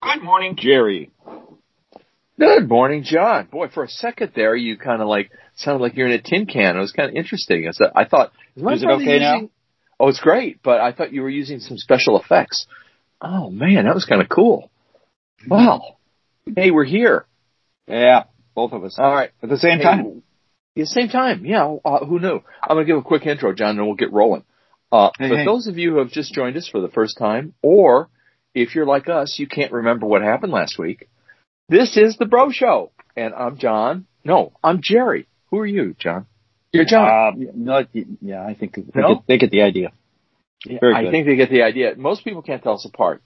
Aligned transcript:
Good 0.00 0.22
morning, 0.22 0.56
Jerry. 0.56 1.10
Good 2.38 2.68
morning, 2.68 3.02
Jon. 3.04 3.46
Boy, 3.46 3.68
for 3.68 3.82
a 3.84 3.88
second 3.88 4.32
there, 4.34 4.54
you 4.54 4.76
kind 4.76 5.02
of 5.02 5.08
like 5.08 5.30
sounded 5.56 5.82
like 5.82 5.96
you're 5.96 6.06
in 6.06 6.12
a 6.12 6.22
tin 6.22 6.46
can. 6.46 6.76
It 6.76 6.80
was 6.80 6.92
kind 6.92 7.10
of 7.10 7.16
interesting. 7.16 7.66
I, 7.68 7.72
said, 7.72 7.90
I 7.94 8.04
thought, 8.04 8.32
is, 8.56 8.62
is 8.62 8.82
it 8.82 8.88
okay 8.88 9.04
using... 9.04 9.20
now? 9.20 9.48
Oh, 9.98 10.08
it's 10.08 10.20
great, 10.20 10.62
but 10.62 10.80
I 10.80 10.92
thought 10.92 11.12
you 11.12 11.22
were 11.22 11.30
using 11.30 11.60
some 11.60 11.76
special 11.78 12.20
effects. 12.20 12.66
Oh 13.20 13.50
man, 13.50 13.84
that 13.84 13.94
was 13.94 14.04
kind 14.04 14.22
of 14.22 14.28
cool. 14.28 14.70
Wow. 15.46 15.96
Hey, 16.56 16.70
we're 16.70 16.84
here. 16.84 17.26
Yeah, 17.86 18.24
both 18.54 18.72
of 18.72 18.84
us. 18.84 18.96
All 18.98 19.12
right, 19.12 19.30
at 19.42 19.48
the 19.48 19.58
same 19.58 19.78
hey, 19.78 19.84
time. 19.84 20.22
The 20.74 20.86
same 20.86 21.08
time, 21.08 21.44
yeah. 21.44 21.76
Uh, 21.84 22.04
who 22.04 22.18
knew? 22.18 22.40
I'm 22.62 22.76
gonna 22.76 22.84
give 22.84 22.96
a 22.96 23.02
quick 23.02 23.26
intro, 23.26 23.52
Jon, 23.52 23.78
and 23.78 23.86
we'll 23.86 23.96
get 23.96 24.12
rolling. 24.12 24.44
Uh, 24.90 25.10
hey, 25.18 25.28
but 25.28 25.38
hey. 25.38 25.44
those 25.44 25.66
of 25.66 25.78
you 25.78 25.92
who 25.92 25.98
have 25.98 26.10
just 26.10 26.32
joined 26.32 26.56
us 26.56 26.68
for 26.68 26.80
the 26.80 26.88
first 26.88 27.18
time, 27.18 27.54
or 27.62 28.08
if 28.54 28.74
you're 28.74 28.86
like 28.86 29.08
us, 29.08 29.36
you 29.38 29.46
can't 29.46 29.72
remember 29.72 30.06
what 30.06 30.22
happened 30.22 30.52
last 30.52 30.78
week. 30.78 31.08
This 31.68 31.96
is 31.96 32.16
the 32.16 32.26
Bro 32.26 32.52
Show, 32.52 32.92
and 33.16 33.34
I'm 33.34 33.58
Jon. 33.58 34.06
No, 34.24 34.52
I'm 34.62 34.80
Jerry. 34.82 35.26
Who 35.50 35.58
are 35.58 35.66
you, 35.66 35.94
Jon? 35.98 36.26
You're 36.72 36.84
Jon. 36.86 37.08
Uh, 37.08 37.50
no, 37.54 37.84
yeah, 38.20 38.44
I 38.44 38.54
think 38.54 38.74
they, 38.74 39.00
no? 39.00 39.16
get, 39.16 39.26
they 39.26 39.38
get 39.38 39.50
the 39.50 39.62
idea. 39.62 39.92
Yeah, 40.64 40.78
I 40.94 41.10
think 41.10 41.26
they 41.26 41.36
get 41.36 41.50
the 41.50 41.62
idea. 41.62 41.94
Most 41.96 42.24
people 42.24 42.40
can't 42.40 42.62
tell 42.62 42.74
us 42.74 42.86
apart, 42.86 43.22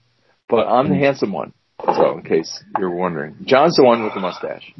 but 0.49 0.67
I'm 0.67 0.89
the 0.89 0.95
handsome 0.95 1.31
one. 1.31 1.53
So, 1.85 2.17
in 2.17 2.23
case 2.23 2.63
you're 2.79 2.93
wondering, 2.93 3.37
Jon's 3.45 3.77
the 3.77 3.83
one 3.83 4.03
with 4.03 4.13
the 4.15 4.19
mustache. 4.19 4.73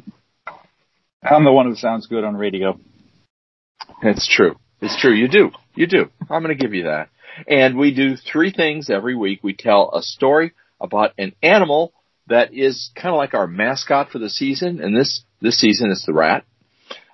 I'm 1.22 1.44
the 1.44 1.52
one 1.52 1.66
who 1.66 1.74
sounds 1.74 2.06
good 2.06 2.24
on 2.24 2.36
radio. 2.36 2.78
It's 4.02 4.28
true. 4.28 4.56
It's 4.80 5.00
true. 5.00 5.12
You 5.12 5.28
do. 5.28 5.50
You 5.74 5.86
do. 5.86 6.10
I'm 6.30 6.42
going 6.42 6.56
to 6.56 6.62
give 6.62 6.74
you 6.74 6.84
that. 6.84 7.08
And 7.46 7.76
we 7.76 7.94
do 7.94 8.16
three 8.16 8.52
things 8.52 8.90
every 8.90 9.16
week. 9.16 9.40
We 9.42 9.54
tell 9.54 9.90
a 9.94 10.02
story 10.02 10.52
about 10.80 11.12
an 11.18 11.34
animal 11.42 11.92
that 12.28 12.54
is 12.54 12.90
kind 12.94 13.14
of 13.14 13.18
like 13.18 13.34
our 13.34 13.46
mascot 13.46 14.10
for 14.10 14.18
the 14.18 14.30
season. 14.30 14.80
And 14.80 14.96
this, 14.96 15.22
this 15.40 15.58
season 15.58 15.90
is 15.90 16.04
the 16.06 16.12
rat. 16.12 16.44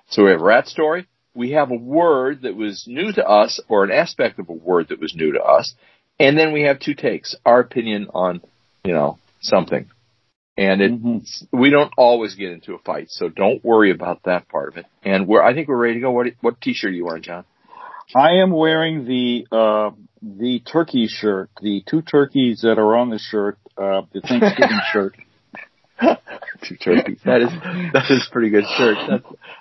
So 0.09 0.25
we 0.25 0.31
have 0.31 0.41
a 0.41 0.43
rat 0.43 0.67
story. 0.67 1.07
We 1.33 1.51
have 1.51 1.71
a 1.71 1.75
word 1.75 2.43
that 2.43 2.55
was 2.55 2.85
new 2.87 3.11
to 3.11 3.27
us 3.27 3.59
or 3.67 3.83
an 3.83 3.91
aspect 3.91 4.39
of 4.39 4.49
a 4.49 4.53
word 4.53 4.89
that 4.89 5.01
was 5.01 5.15
new 5.15 5.33
to 5.33 5.41
us. 5.41 5.73
And 6.19 6.37
then 6.37 6.53
we 6.53 6.63
have 6.63 6.79
two 6.79 6.93
takes, 6.93 7.35
our 7.45 7.59
opinion 7.59 8.07
on, 8.13 8.41
you 8.83 8.93
know, 8.93 9.17
something. 9.41 9.89
And 10.57 10.81
it, 10.81 10.91
mm-hmm. 10.91 11.57
we 11.57 11.69
don't 11.69 11.91
always 11.97 12.35
get 12.35 12.51
into 12.51 12.75
a 12.75 12.79
fight, 12.79 13.07
so 13.09 13.27
don't 13.27 13.63
worry 13.63 13.91
about 13.91 14.23
that 14.23 14.47
part 14.47 14.69
of 14.69 14.77
it. 14.77 14.85
And 15.03 15.27
we're, 15.27 15.43
I 15.43 15.53
think 15.53 15.67
we're 15.67 15.77
ready 15.77 15.95
to 15.95 15.99
go. 15.99 16.11
What, 16.11 16.27
what 16.39 16.61
t-shirt 16.61 16.91
are 16.91 16.93
you 16.93 17.05
wearing, 17.05 17.23
Jon? 17.23 17.43
I 18.15 18.35
am 18.35 18.51
wearing 18.51 19.05
the, 19.05 19.47
uh, 19.51 19.91
the 20.21 20.59
turkey 20.59 21.07
shirt, 21.07 21.49
the 21.61 21.83
two 21.89 22.01
turkeys 22.01 22.61
that 22.61 22.79
are 22.79 22.95
on 22.95 23.09
the 23.09 23.19
shirt, 23.19 23.57
uh, 23.77 24.03
the 24.13 24.21
Thanksgiving 24.21 24.79
shirt. 24.93 25.15
two 26.61 26.75
turkeys. 26.75 27.19
That 27.23 27.41
is 27.41 27.49
that 27.93 28.05
is 28.09 28.27
pretty 28.29 28.49
good 28.49 28.65
shirt. 28.77 28.97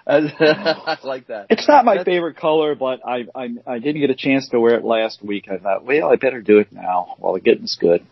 That's, 0.07 0.33
that's, 0.39 0.81
I 1.05 1.07
like 1.07 1.29
that. 1.29 1.47
It's 1.51 1.69
not 1.69 1.85
my 1.85 1.97
that's, 1.97 2.05
favorite 2.05 2.37
color, 2.37 2.75
but 2.75 3.07
I, 3.07 3.27
I 3.35 3.49
I 3.67 3.79
didn't 3.79 4.01
get 4.01 4.11
a 4.11 4.17
chance 4.17 4.49
to 4.49 4.59
wear 4.59 4.75
it 4.75 4.85
last 4.85 5.25
week. 5.25 5.49
I 5.49 5.59
thought, 5.59 5.85
well, 5.85 6.13
I 6.13 6.17
better 6.17 6.41
do 6.41 6.59
it 6.59 6.73
now 6.73 7.15
while 7.19 7.35
the 7.35 7.41
getting's 7.41 7.77
good. 7.81 8.05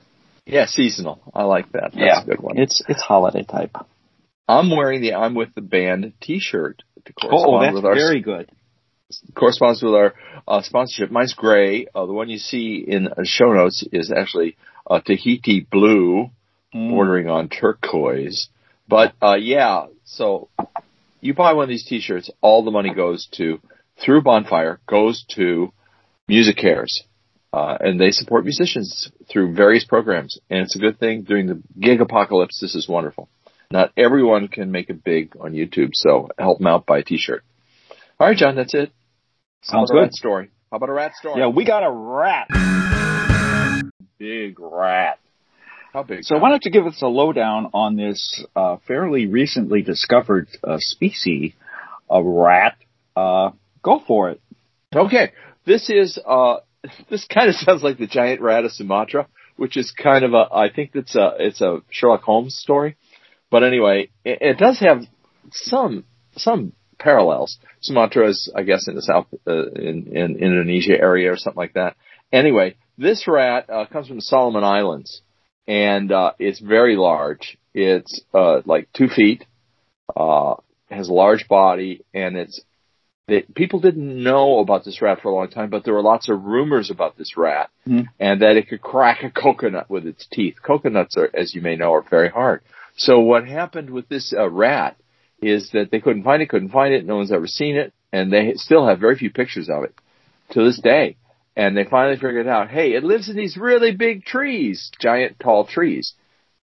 Yeah, 0.47 0.67
seasonal. 0.67 1.21
I 1.35 1.45
like 1.45 1.71
that. 1.73 1.93
That's 1.95 1.97
yeah, 1.97 2.23
a 2.23 2.25
good 2.25 2.41
one. 2.41 2.59
It's 2.59 2.83
it's 2.89 3.01
holiday 3.01 3.45
type. 3.45 3.77
I'm 4.49 4.71
wearing 4.71 5.01
the 5.01 5.15
I'm 5.15 5.35
with 5.35 5.55
the 5.55 5.61
band 5.61 6.13
T-shirt 6.21 6.83
to 7.05 7.13
correspond 7.13 7.47
oh, 7.47 7.61
that's 7.63 7.75
with 7.75 7.85
our 7.85 7.95
very 7.95 8.21
good 8.21 8.51
corresponds 9.35 9.83
with 9.83 9.95
our 9.95 10.15
uh, 10.47 10.63
sponsorship. 10.63 11.11
Mine's 11.11 11.35
gray. 11.35 11.87
Uh, 11.95 12.07
the 12.07 12.13
one 12.13 12.29
you 12.29 12.39
see 12.39 12.85
in 12.87 13.05
the 13.05 13.25
show 13.25 13.53
notes 13.53 13.87
is 13.93 14.13
actually 14.13 14.57
uh, 14.89 15.01
Tahiti 15.01 15.67
blue, 15.71 16.31
mm. 16.75 16.91
bordering 16.91 17.29
on 17.29 17.49
turquoise. 17.49 18.49
But 18.89 19.15
uh, 19.23 19.37
yeah, 19.41 19.87
so 20.05 20.49
you 21.21 21.35
buy 21.35 21.53
one 21.53 21.65
of 21.65 21.69
these 21.69 21.87
T-shirts, 21.87 22.31
all 22.41 22.65
the 22.65 22.71
money 22.71 22.95
goes 22.95 23.29
to 23.33 23.61
through 24.03 24.23
Bonfire 24.23 24.81
goes 24.89 25.25
to 25.37 25.73
MusiCares, 26.29 27.03
uh, 27.53 27.77
and 27.81 28.01
they 28.01 28.11
support 28.11 28.45
musicians 28.45 29.11
through 29.31 29.55
various 29.55 29.85
programs, 29.85 30.39
and 30.49 30.61
it's 30.61 30.77
a 30.77 30.79
good 30.79 30.99
thing 30.99 31.23
during 31.23 31.47
the 31.47 31.63
gig 31.79 32.01
apocalypse. 32.01 32.59
This 32.61 32.75
is 32.75 32.89
wonderful. 32.89 33.29
Not 33.71 33.93
everyone 33.97 34.49
can 34.49 34.71
make 34.71 34.91
it 34.91 35.03
big 35.05 35.35
on 35.41 35.53
YouTube, 35.53 35.91
so 35.93 36.29
help 36.39 36.59
them 36.59 36.67
out 36.67 36.87
by 36.87 36.99
a 36.99 37.03
T-shirt. 37.03 37.43
All 38.19 38.27
right, 38.27 38.37
Jon, 38.37 38.55
that's 38.55 38.75
it. 38.75 38.93
Sounds 39.63 39.91
good. 39.91 40.01
Rat 40.01 40.13
story. 40.13 40.51
How 40.71 40.77
about 40.77 40.89
a 40.89 40.93
rat 40.93 41.13
story? 41.15 41.41
Yeah, 41.41 41.49
we 41.49 41.65
got 41.65 41.83
a 41.83 41.91
rat. 41.91 42.49
Big 44.19 44.59
rat. 44.59 45.19
How 45.93 46.03
big? 46.03 46.25
So 46.25 46.39
why 46.39 46.51
don't 46.51 46.65
you 46.65 46.71
give 46.71 46.87
us 46.87 47.01
a 47.03 47.07
lowdown 47.07 47.71
on 47.75 47.97
this 47.97 48.45
uh, 48.57 48.77
fairly 48.87 49.27
recently 49.27 49.83
discovered 49.83 50.49
uh, 50.65 50.77
species 50.79 51.53
of 52.09 52.25
rat? 52.25 52.77
Uh, 53.15 53.51
go 53.83 54.01
for 54.07 54.31
it. 54.31 54.41
Okay, 54.95 55.33
this 55.67 55.91
is 55.91 56.19
uh, 56.27 56.57
this 57.11 57.27
kind 57.27 57.49
of 57.49 57.55
sounds 57.55 57.83
like 57.83 57.99
the 57.99 58.07
giant 58.07 58.41
rat 58.41 58.65
of 58.65 58.73
Sumatra, 58.73 59.27
which 59.57 59.77
is 59.77 59.91
kind 59.93 60.25
of 60.25 60.33
a 60.35 60.49
I 60.53 60.71
think 60.75 60.93
it's 60.95 61.15
a 61.15 61.33
it's 61.39 61.61
a 61.61 61.83
Sherlock 61.91 62.23
Holmes 62.23 62.57
story, 62.57 62.97
but 63.51 63.63
anyway, 63.63 64.11
it, 64.25 64.39
it 64.41 64.59
does 64.59 64.81
have 64.81 65.03
some 65.51 66.05
some 66.37 66.73
parallels. 66.99 67.59
Sumatra 67.81 68.29
is, 68.29 68.51
I 68.55 68.63
guess, 68.63 68.87
in 68.89 68.95
the 68.95 69.03
south, 69.03 69.27
uh, 69.47 69.71
in, 69.73 70.17
in 70.17 70.37
Indonesia 70.39 70.99
area 70.99 71.33
or 71.33 71.37
something 71.37 71.61
like 71.61 71.75
that. 71.75 71.97
Anyway, 72.33 72.77
this 72.97 73.27
rat 73.27 73.69
uh, 73.69 73.87
comes 73.87 74.07
from 74.07 74.17
the 74.17 74.23
Solomon 74.23 74.65
Islands, 74.65 75.21
and 75.67 76.11
uh, 76.13 76.33
it's 76.39 76.61
very 76.61 76.97
large. 76.97 77.59
It's 77.75 78.23
uh, 78.33 78.63
like 78.65 78.89
two 78.93 79.09
feet, 79.09 79.45
uh, 80.17 80.55
has 80.91 81.09
a 81.09 81.13
large 81.13 81.49
body, 81.49 82.05
and 82.15 82.37
it's 82.37 82.61
that 83.33 83.55
people 83.55 83.81
didn't 83.81 84.23
know 84.23 84.59
about 84.59 84.85
this 84.85 85.01
rat 85.01 85.21
for 85.23 85.31
a 85.31 85.35
long 85.35 85.49
time, 85.49 85.71
but 85.71 85.85
there 85.85 85.95
were 85.95 86.03
lots 86.03 86.29
of 86.29 86.45
rumors 86.45 86.91
about 86.91 87.17
this 87.17 87.35
rat, 87.37 87.71
mm. 87.89 88.07
and 88.21 88.43
that 88.43 88.57
it 88.59 88.69
could 88.69 88.83
crack 88.83 89.23
a 89.23 89.31
coconut 89.31 89.89
with 89.89 90.07
its 90.07 90.27
teeth. 90.31 90.57
Coconuts 90.63 91.17
are, 91.17 91.31
as 91.33 91.55
you 91.55 91.63
may 91.63 91.75
know, 91.75 91.95
are 91.95 92.05
very 92.09 92.29
hard. 92.29 92.61
So 92.97 93.21
what 93.21 93.49
happened 93.49 93.89
with 93.89 94.07
this 94.11 94.35
uh, 94.37 94.51
rat 94.51 94.97
is 95.41 95.71
that 95.71 95.91
they 95.91 96.01
couldn't 96.01 96.25
find 96.25 96.43
it, 96.43 96.51
couldn't 96.51 96.69
find 96.69 96.93
it, 96.93 97.07
no 97.07 97.17
one's 97.17 97.33
ever 97.33 97.47
seen 97.47 97.77
it, 97.77 97.95
and 98.13 98.31
they 98.31 98.53
still 98.57 98.87
have 98.87 99.01
very 99.01 99.17
few 99.17 99.31
pictures 99.31 99.71
of 99.71 99.85
it 99.85 99.95
to 100.51 100.63
this 100.63 100.79
day. 100.79 101.17
And 101.57 101.75
they 101.75 101.85
finally 101.85 102.17
figured 102.17 102.47
out, 102.47 102.69
hey, 102.69 102.93
it 102.93 103.03
lives 103.03 103.31
in 103.31 103.37
these 103.37 103.57
really 103.57 103.95
big 103.97 104.25
trees, 104.25 104.91
giant 105.01 105.41
tall 105.41 105.67
trees. 105.67 106.15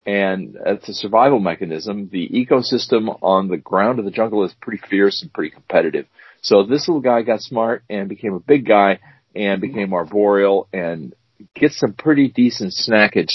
And 0.06 0.56
it's 0.66 0.90
a 0.90 0.94
survival 0.94 1.40
mechanism. 1.40 2.10
The 2.12 2.30
ecosystem 2.30 3.18
on 3.22 3.48
the 3.48 3.58
ground 3.58 4.00
of 4.00 4.06
the 4.06 4.12
jungle 4.12 4.44
is 4.44 4.54
pretty 4.62 4.82
fierce 4.90 5.22
and 5.22 5.34
pretty 5.34 5.52
competitive. 5.52 6.06
So 6.42 6.64
this 6.64 6.88
little 6.88 7.02
guy 7.02 7.22
got 7.22 7.42
smart 7.42 7.84
and 7.90 8.10
became 8.10 8.34
a 8.34 8.40
big 8.40 8.66
guy 8.66 9.00
and 9.36 9.62
became 9.62 9.94
arboreal 9.94 10.68
and 10.74 11.14
gets 11.54 11.80
some 11.80 11.94
pretty 11.94 12.30
decent 12.30 12.74
snackage 12.74 13.34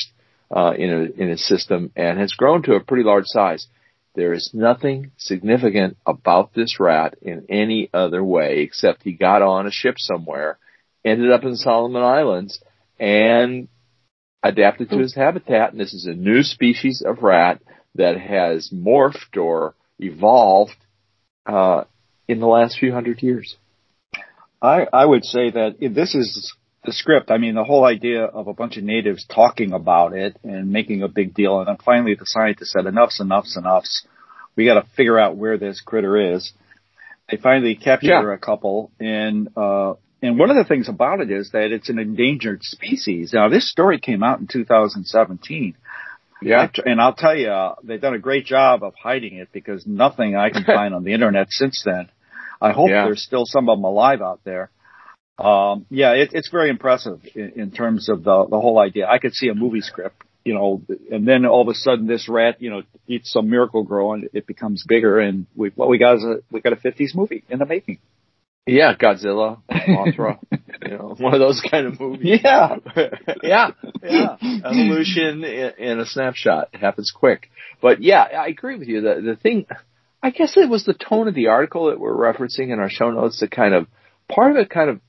uh, 0.55 0.73
in 0.77 0.91
a, 0.91 1.23
in 1.23 1.29
his 1.29 1.47
system 1.47 1.91
and 1.97 2.19
has 2.19 2.33
grown 2.33 2.63
to 2.63 2.75
a 2.75 2.81
pretty 2.81 3.05
large 3.05 3.27
size. 3.27 3.67
There 4.15 4.33
is 4.33 4.51
nothing 4.55 5.11
significant 5.17 5.97
about 6.07 6.55
this 6.55 6.79
rat 6.79 7.17
in 7.21 7.47
any 7.49 7.91
other 7.93 8.23
way 8.23 8.61
except 8.61 9.03
he 9.03 9.13
got 9.13 9.43
on 9.43 9.67
a 9.67 9.73
ship 9.73 9.97
somewhere, 9.99 10.59
ended 11.05 11.33
up 11.33 11.43
in 11.43 11.57
Solomon 11.57 12.03
Islands, 12.03 12.63
and 12.99 13.69
adapted 14.43 14.91
to 14.91 14.99
his 14.99 15.15
habitat. 15.15 15.73
And 15.73 15.81
this 15.81 15.95
is 15.95 16.07
a 16.07 16.15
new 16.15 16.43
species 16.43 17.03
of 17.05 17.23
rat 17.23 17.61
that 17.97 18.21
has 18.21 18.71
morphed 18.73 19.37
or 19.37 19.75
evolved 19.99 20.77
uh, 21.47 21.85
in 22.29 22.41
the 22.41 22.47
last 22.47 22.79
few 22.79 22.93
hundred 22.93 23.23
years. 23.23 23.57
I, 24.61 24.87
I 24.93 25.05
would 25.05 25.25
say 25.25 25.51
that 25.51 25.77
this 25.81 26.15
is 26.15 26.55
the 26.85 26.93
script. 26.93 27.31
I 27.31 27.39
mean, 27.39 27.55
the 27.55 27.65
whole 27.65 27.85
idea 27.85 28.25
of 28.25 28.47
a 28.47 28.55
bunch 28.55 28.77
of 28.77 28.85
natives 28.85 29.27
talking 29.27 29.73
about 29.73 30.15
it 30.15 30.37
and 30.43 30.71
making 30.71 31.03
a 31.03 31.09
big 31.09 31.35
deal, 31.35 31.59
and 31.59 31.69
then 31.69 31.77
finally 31.85 32.15
the 32.15 32.27
scientists 32.27 32.73
said, 32.73 32.87
"Enough's 32.87 33.21
enough's 33.21 33.57
enough's. 33.57 34.07
We 34.57 34.67
got 34.67 34.75
to 34.75 34.87
figure 34.97 35.19
out 35.19 35.37
where 35.37 35.59
this 35.59 35.81
critter 35.81 36.35
is." 36.35 36.53
They 37.31 37.39
finally 37.39 37.75
capture 37.75 38.09
yeah. 38.09 38.35
a 38.35 38.39
couple, 38.39 38.91
and 39.01 39.49
uh, 39.57 39.95
and 40.25 40.39
one 40.39 40.51
of 40.51 40.57
the 40.57 40.65
things 40.65 40.89
about 40.89 41.21
it 41.21 41.31
is 41.31 41.51
that 41.53 41.71
it's 41.71 41.91
an 41.91 41.99
endangered 41.99 42.63
species. 42.63 43.33
Now, 43.35 43.51
this 43.51 43.71
story 43.71 43.99
came 43.99 44.23
out 44.23 44.41
in 44.41 44.47
2017. 44.47 45.75
Yeah. 46.41 46.69
And 46.85 47.01
I'll 47.01 47.15
tell 47.15 47.37
you, 47.37 47.53
they've 47.83 48.01
done 48.01 48.15
a 48.15 48.19
great 48.19 48.47
job 48.47 48.83
of 48.83 48.95
hiding 48.95 49.37
it 49.37 49.49
because 49.53 49.87
nothing 49.87 50.35
I 50.35 50.49
can 50.49 50.65
find 50.67 50.95
on 50.95 51.05
the 51.05 51.13
internet 51.13 51.49
since 51.51 51.83
then. 51.85 52.09
I 52.65 52.73
hope 52.73 52.89
yeah. 52.89 53.05
there's 53.05 53.23
still 53.23 53.45
some 53.45 53.69
of 53.69 53.77
them 53.77 53.85
alive 53.85 54.23
out 54.23 54.41
there. 54.45 54.71
Um, 55.39 55.87
yeah, 55.91 56.13
it, 56.13 56.31
it's 56.33 56.49
very 56.49 56.71
impressive 56.71 57.21
in, 57.35 57.53
in, 57.57 57.71
terms 57.73 58.09
of 58.09 58.23
the 58.23 58.47
the 58.49 58.61
whole 58.61 58.79
idea. 58.79 59.07
I 59.09 59.19
could 59.19 59.35
see 59.35 59.49
a 59.49 59.55
movie 59.55 59.81
script, 59.81 60.23
you 60.45 60.55
know, 60.55 60.81
and 61.11 61.27
then 61.27 61.45
all 61.45 61.63
of 61.63 61.69
a 61.69 61.75
sudden 61.75 62.07
this 62.07 62.29
rat, 62.29 62.63
you 62.63 62.71
know, 62.71 62.83
eats 63.09 63.33
some 63.33 63.51
Miracle-Gro 63.51 64.15
and 64.15 64.29
it 64.33 64.47
becomes 64.47 64.85
bigger, 64.87 65.19
and 65.19 65.47
we 65.57 65.71
what 65.75 65.89
we 65.89 65.99
got 65.99 66.17
is 66.17 66.25
a 66.25 66.37
we 66.51 66.61
got 66.61 66.73
a 66.73 66.77
'50s 66.77 67.15
movie 67.15 67.45
in 67.49 67.59
the 67.59 67.67
making. 67.67 67.99
Yeah, 68.67 68.95
Godzilla, 68.95 69.61
Mothra, 69.71 70.39
you 70.87 70.97
know, 70.97 71.15
one 71.19 71.35
of 71.35 71.41
those 71.41 71.61
kind 71.61 71.87
of 71.87 72.01
movies. 72.01 72.41
Yeah. 72.43 72.77
yeah, 73.43 73.71
yeah. 74.03 74.37
Evolution 74.41 75.45
in, 75.45 75.73
in 75.77 76.01
a 76.01 76.07
snapshot 76.07 76.71
it 76.73 76.79
happens 76.79 77.13
quick. 77.15 77.51
But 77.83 78.03
yeah, 78.03 78.23
I 78.23 78.47
agree 78.47 78.79
with 78.79 78.89
you. 78.89 79.03
The 79.03 79.21
the 79.21 79.37
thing, 79.37 79.67
I 80.25 80.31
guess 80.31 80.57
it 80.57 80.71
was 80.71 80.85
the 80.87 80.95
tone 80.95 81.29
of 81.29 81.35
the 81.35 81.49
article 81.49 81.89
that 81.89 82.01
we're 82.01 82.17
referencing 82.17 82.73
in 82.73 82.79
our 82.81 82.89
show 82.89 83.11
notes 83.11 83.41
that 83.41 83.51
kind 83.51 83.75
of 83.75 83.87
part 84.27 84.53
of 84.53 84.57
it 84.57 84.71
kind 84.71 84.89
of 84.89 85.01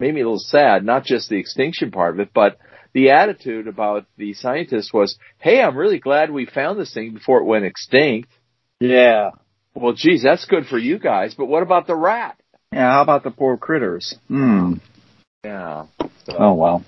made 0.00 0.14
me 0.14 0.22
a 0.22 0.24
little 0.24 0.38
sad. 0.38 0.82
Not 0.82 1.04
just 1.04 1.28
the 1.28 1.36
extinction 1.36 1.90
part 1.90 2.14
of 2.14 2.20
it, 2.20 2.30
but 2.32 2.56
the 2.94 3.10
attitude 3.10 3.68
about 3.68 4.06
the 4.16 4.32
scientists 4.32 4.90
was, 4.90 5.18
"Hey, 5.36 5.60
I'm 5.60 5.76
really 5.76 5.98
glad 5.98 6.30
we 6.30 6.46
found 6.46 6.80
this 6.80 6.94
thing 6.94 7.12
before 7.12 7.40
it 7.40 7.44
went 7.44 7.66
extinct." 7.66 8.30
Yeah. 8.80 9.32
Well, 9.74 9.92
geez, 9.92 10.22
that's 10.22 10.46
good 10.46 10.64
for 10.64 10.78
you 10.78 10.98
guys, 10.98 11.34
but 11.34 11.44
what 11.44 11.62
about 11.62 11.86
the 11.86 11.94
rat? 11.94 12.40
Yeah, 12.72 12.90
how 12.90 13.02
about 13.02 13.22
the 13.22 13.32
poor 13.32 13.58
critters? 13.58 14.16
Hmm. 14.28 14.74
Yeah. 15.44 15.84
So, 16.24 16.36
Oh 16.38 16.54
well. 16.54 16.84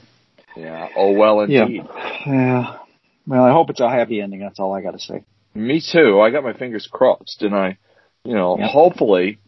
yeah. 0.57 0.89
Oh 0.97 1.13
well, 1.13 1.41
indeed. 1.41 1.83
Yeah. 2.27 2.79
Well, 3.27 3.45
I 3.45 3.53
hope 3.53 3.69
it's 3.69 3.81
a 3.81 3.91
happy 3.91 4.23
ending. 4.23 4.41
That's 4.41 4.59
all 4.61 4.75
I 4.75 4.81
got 4.81 4.93
to 4.93 4.99
say. 4.99 5.25
Me 5.57 5.81
too. 5.81 6.21
I 6.21 6.31
got 6.31 6.45
my 6.45 6.53
fingers 6.53 6.87
crossed, 6.91 7.43
and 7.43 7.55
I, 7.55 7.79
you 8.25 8.35
know, 8.35 8.59
Yep. 8.59 8.71
hopefully 8.71 9.39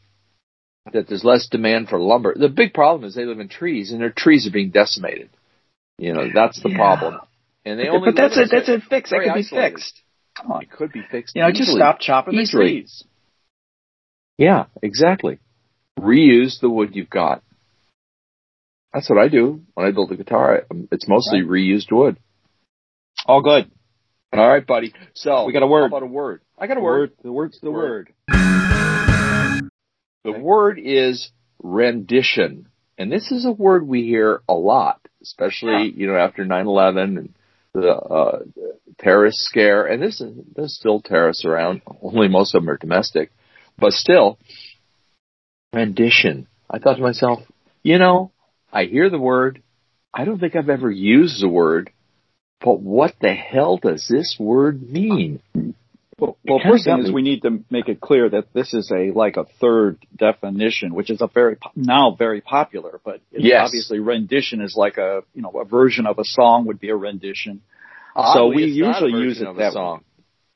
that 0.93 1.07
there's 1.07 1.25
less 1.25 1.49
demand 1.49 1.89
for 1.89 1.99
lumber. 1.99 2.35
The 2.35 2.49
big 2.49 2.73
problem 2.73 3.05
is 3.07 3.15
they 3.15 3.27
live 3.27 3.41
in 3.41 3.49
trees, 3.49 3.93
and 3.93 4.01
their 4.01 4.11
trees 4.11 4.47
are 4.47 4.51
being 4.51 4.71
decimated. 4.71 5.29
You 5.99 6.15
know, 6.15 6.31
that's 6.33 6.61
the 6.63 6.71
Yeah. 6.71 6.77
problem. 6.77 7.21
And 7.65 7.79
they 7.79 7.89
only 7.89 8.13
but 8.13 8.17
that's 8.17 8.37
a 8.39 8.47
that's 8.47 8.69
a 8.69 8.81
fix. 8.81 9.11
That 9.11 9.17
could 9.25 9.35
be 9.35 9.41
isolated. 9.41 9.71
fixed. 9.73 10.03
Come 10.37 10.53
on. 10.53 10.63
It 10.63 10.71
could 10.71 10.93
be 10.93 11.03
fixed. 11.03 11.37
You 11.37 11.43
know, 11.43 11.51
just 11.53 11.73
stop 11.73 12.01
chopping 12.01 12.37
the 12.37 12.47
trees. 12.47 13.05
Yeah, 14.39 14.67
exactly. 14.83 15.41
Reuse 15.99 16.61
the 16.61 16.71
wood 16.71 16.95
you've 16.95 17.11
got. 17.11 17.43
That's 18.95 19.11
what 19.11 19.19
I 19.19 19.29
do 19.29 19.63
when 19.75 19.87
I 19.87 19.91
build 19.91 20.13
a 20.13 20.17
guitar. 20.17 20.65
It's 20.93 21.07
mostly 21.09 21.43
reused 21.43 21.91
wood. 21.93 22.19
All 23.27 23.43
good. 23.43 23.71
All 24.33 24.47
right, 24.49 24.67
buddy. 24.67 24.93
So 25.15 25.45
We 25.47 25.53
got 25.53 25.63
a 25.63 25.67
word. 25.67 25.91
How 25.91 25.97
about 25.97 26.03
a 26.03 26.07
word? 26.07 26.43
I 26.59 26.67
got 26.67 26.77
a 26.77 26.81
The 26.81 26.85
word. 26.85 27.13
The 27.23 27.33
word's 27.33 27.61
the 27.61 27.71
Word. 27.71 28.13
word. 28.29 29.71
The 30.25 30.33
word 30.39 30.79
is 30.83 31.31
rendition. 31.63 32.69
And 32.99 33.11
this 33.11 33.31
is 33.31 33.47
a 33.47 33.53
word 33.53 33.87
we 33.87 34.03
hear 34.03 34.43
a 34.49 34.55
lot, 34.55 35.01
especially, 35.23 35.93
you 35.97 36.07
know, 36.09 36.17
after 36.17 36.45
9-11 36.45 37.19
and 37.19 37.35
the, 37.73 37.93
uh, 37.95 38.39
terrorist 38.99 39.39
scare. 39.39 39.87
And 39.87 40.03
this 40.03 40.21
is, 40.21 40.35
there's 40.55 40.75
still 40.75 41.01
terrorists 41.01 41.45
around. 41.45 41.81
Only 42.03 42.29
most 42.29 42.55
of 42.55 42.63
them 42.63 42.71
are 42.71 42.77
domestic, 42.77 43.31
but 43.79 43.93
still 43.93 44.39
rendition. 45.73 46.49
I 46.69 46.79
thought 46.81 46.97
to 46.97 47.03
myself, 47.03 47.41
you 47.83 47.99
know, 47.99 48.33
I 48.73 48.85
hear 48.85 49.09
the 49.09 49.19
word. 49.19 49.63
I 50.13 50.25
don't 50.25 50.39
think 50.41 50.57
I've 50.57 50.69
ever 50.69 50.91
used 50.91 51.41
the 51.43 51.49
word, 51.49 51.91
but 52.61 52.81
what 52.81 53.15
the 53.21 53.33
hell 53.35 53.77
does 53.79 54.07
this 54.09 54.37
word 54.39 54.83
mean? 54.83 55.41
Well, 56.19 56.37
well 56.45 56.61
first 56.67 56.85
thing 56.85 56.99
is 56.99 57.13
we 57.13 57.23
need 57.23 57.43
to 57.43 57.63
make 57.71 57.89
it 57.89 58.01
clear 58.01 58.29
that 58.31 58.53
this 58.53 58.75
is 58.75 58.91
a 58.91 59.13
like 59.13 59.37
a 59.37 59.45
third 59.61 59.99
definition, 60.17 60.95
which 60.95 61.11
is 61.11 61.21
a 61.21 61.29
very 61.29 61.57
now 61.77 62.17
very 62.19 62.41
popular. 62.41 63.01
But 63.05 63.21
Yes. 63.31 63.67
obviously 63.67 64.01
rendition 64.01 64.61
is 64.61 64.75
like 64.77 64.99
a 64.99 65.23
you 65.35 65.43
know 65.43 65.51
a 65.61 65.65
version 65.65 66.07
of 66.07 66.19
a 66.19 66.25
song 66.25 66.67
would 66.67 66.81
be 66.81 66.89
a 66.91 66.97
rendition. 66.97 67.63
so 68.17 68.49
we 68.49 68.65
it's 68.65 68.79
not 68.79 69.03
a 69.03 69.07
usually 69.07 69.23
use 69.23 69.41
it 69.41 69.47
of 69.47 69.57
a 69.57 69.59
that 69.61 69.69
way. 69.69 69.73
song. 69.75 70.05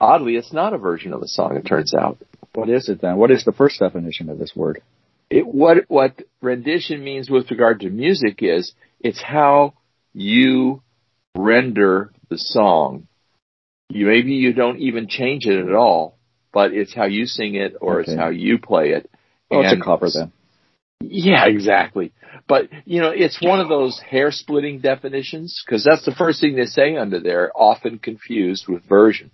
Oddly, 0.01 0.35
it's 0.35 0.53
not 0.53 0.73
a 0.75 0.79
version 0.79 1.13
of 1.13 1.23
a 1.23 1.29
song. 1.29 1.57
It 1.57 1.65
turns 1.65 1.95
out. 1.95 2.19
What 2.55 2.69
is 2.69 2.89
it 2.89 3.01
then? 3.01 3.17
What 3.17 3.31
is 3.31 3.45
the 3.45 3.53
first 3.53 3.79
definition 3.79 4.29
of 4.29 4.39
this 4.39 4.53
word? 4.57 4.83
It, 5.31 5.47
what 5.47 5.85
what 5.89 6.21
rendition 6.41 7.05
means 7.05 7.31
with 7.31 7.51
regard 7.53 7.81
to 7.81 7.89
music 7.89 8.43
is 8.43 8.73
it's 9.01 9.23
how 9.23 9.75
you 10.13 10.83
render 11.37 12.13
the 12.29 12.39
song. 12.39 13.09
You 13.89 14.07
maybe 14.07 14.33
you 14.33 14.53
don't 14.53 14.79
even 14.81 15.07
change 15.09 15.47
it 15.47 15.67
at 15.67 15.75
all, 15.75 16.19
but 16.53 16.73
it's 16.73 16.95
how 16.95 17.05
you 17.05 17.27
sing 17.27 17.55
it 17.55 17.75
or 17.81 18.01
it's 18.01 18.15
how 18.15 18.31
you 18.31 18.59
play 18.59 18.91
it. 18.91 19.11
Oh, 19.51 19.61
it's 19.61 19.73
a 19.73 19.85
cover 19.85 20.09
then. 20.13 20.33
Yeah, 21.01 21.47
exactly. 21.47 22.13
But 22.49 22.69
you 22.87 23.01
know, 23.01 23.11
it's 23.15 23.41
one 23.43 23.61
of 23.61 23.69
those 23.69 23.99
hair 23.99 24.31
splitting 24.31 24.81
definitions 24.81 25.63
because 25.65 25.85
that's 25.85 26.05
the 26.05 26.15
first 26.15 26.41
thing 26.41 26.57
they 26.57 26.65
say 26.65 26.97
under 26.97 27.21
there, 27.21 27.53
often 27.55 27.99
confused 27.99 28.67
with 28.69 28.83
version. 28.89 29.31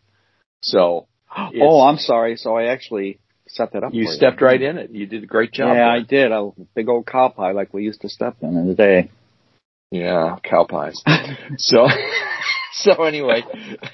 So 0.61 1.07
Oh, 1.37 1.83
I'm 1.83 1.99
sorry. 1.99 2.37
So 2.37 2.57
I 2.57 2.67
actually 2.67 3.19
set 3.47 3.73
that 3.73 3.85
up. 3.85 3.95
you 3.95 4.07
stepped 4.07 4.41
right 4.41 4.61
in 4.61 4.79
it. 4.79 4.91
You 4.91 5.07
did 5.07 5.23
a 5.23 5.27
great 5.27 5.53
job. 5.53 5.69
Yeah, 5.69 5.75
there. 5.75 5.89
I 5.89 6.01
did. 6.01 6.33
A 6.33 6.51
big 6.75 6.89
old 6.89 7.07
cow 7.07 7.29
pie 7.29 7.53
like 7.53 7.73
we 7.73 7.85
used 7.85 8.01
to 8.03 8.09
step 8.09 8.37
in 8.41 8.57
in 8.57 8.67
the 8.67 8.75
day. 8.75 9.11
Yeah, 9.91 10.37
cow 10.43 10.65
pies. 10.69 11.03
so, 11.57 11.87
so 12.73 13.03
anyway, 13.05 13.43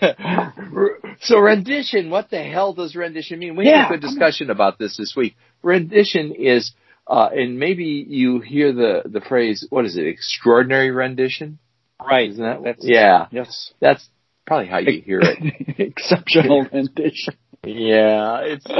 so 1.21 1.39
rendition. 1.39 2.11
What 2.11 2.31
the 2.31 2.43
hell 2.43 2.73
does 2.73 2.97
rendition 2.97 3.39
mean? 3.39 3.57
We 3.57 3.67
Yeah, 3.67 3.85
had 3.87 3.93
a 3.93 3.99
good 3.99 4.01
discussion 4.07 4.51
about 4.51 4.79
this 4.79 4.97
this 4.97 5.15
week. 5.17 5.37
Rendition 5.63 6.33
is, 6.33 6.73
uh, 7.07 7.29
and 7.33 7.59
maybe 7.59 8.05
you 8.09 8.41
hear 8.41 8.73
the 8.73 9.03
the 9.07 9.21
phrase. 9.21 9.67
What 9.71 9.85
is 9.85 9.97
it? 9.97 10.07
Extraordinary 10.07 10.91
rendition. 10.91 11.59
Right. 12.05 12.29
Isn't 12.31 12.43
that? 12.43 12.63
That's 12.65 12.81
yeah, 12.85 13.27
Yes. 13.31 13.73
that's 13.81 14.07
probably 14.47 14.67
how 14.67 14.79
you 14.79 15.01
hear 15.01 15.21
it. 15.23 15.79
Exceptional 15.79 16.67
rendition. 16.73 17.35
Yeah, 17.67 18.41
it's. 18.45 18.67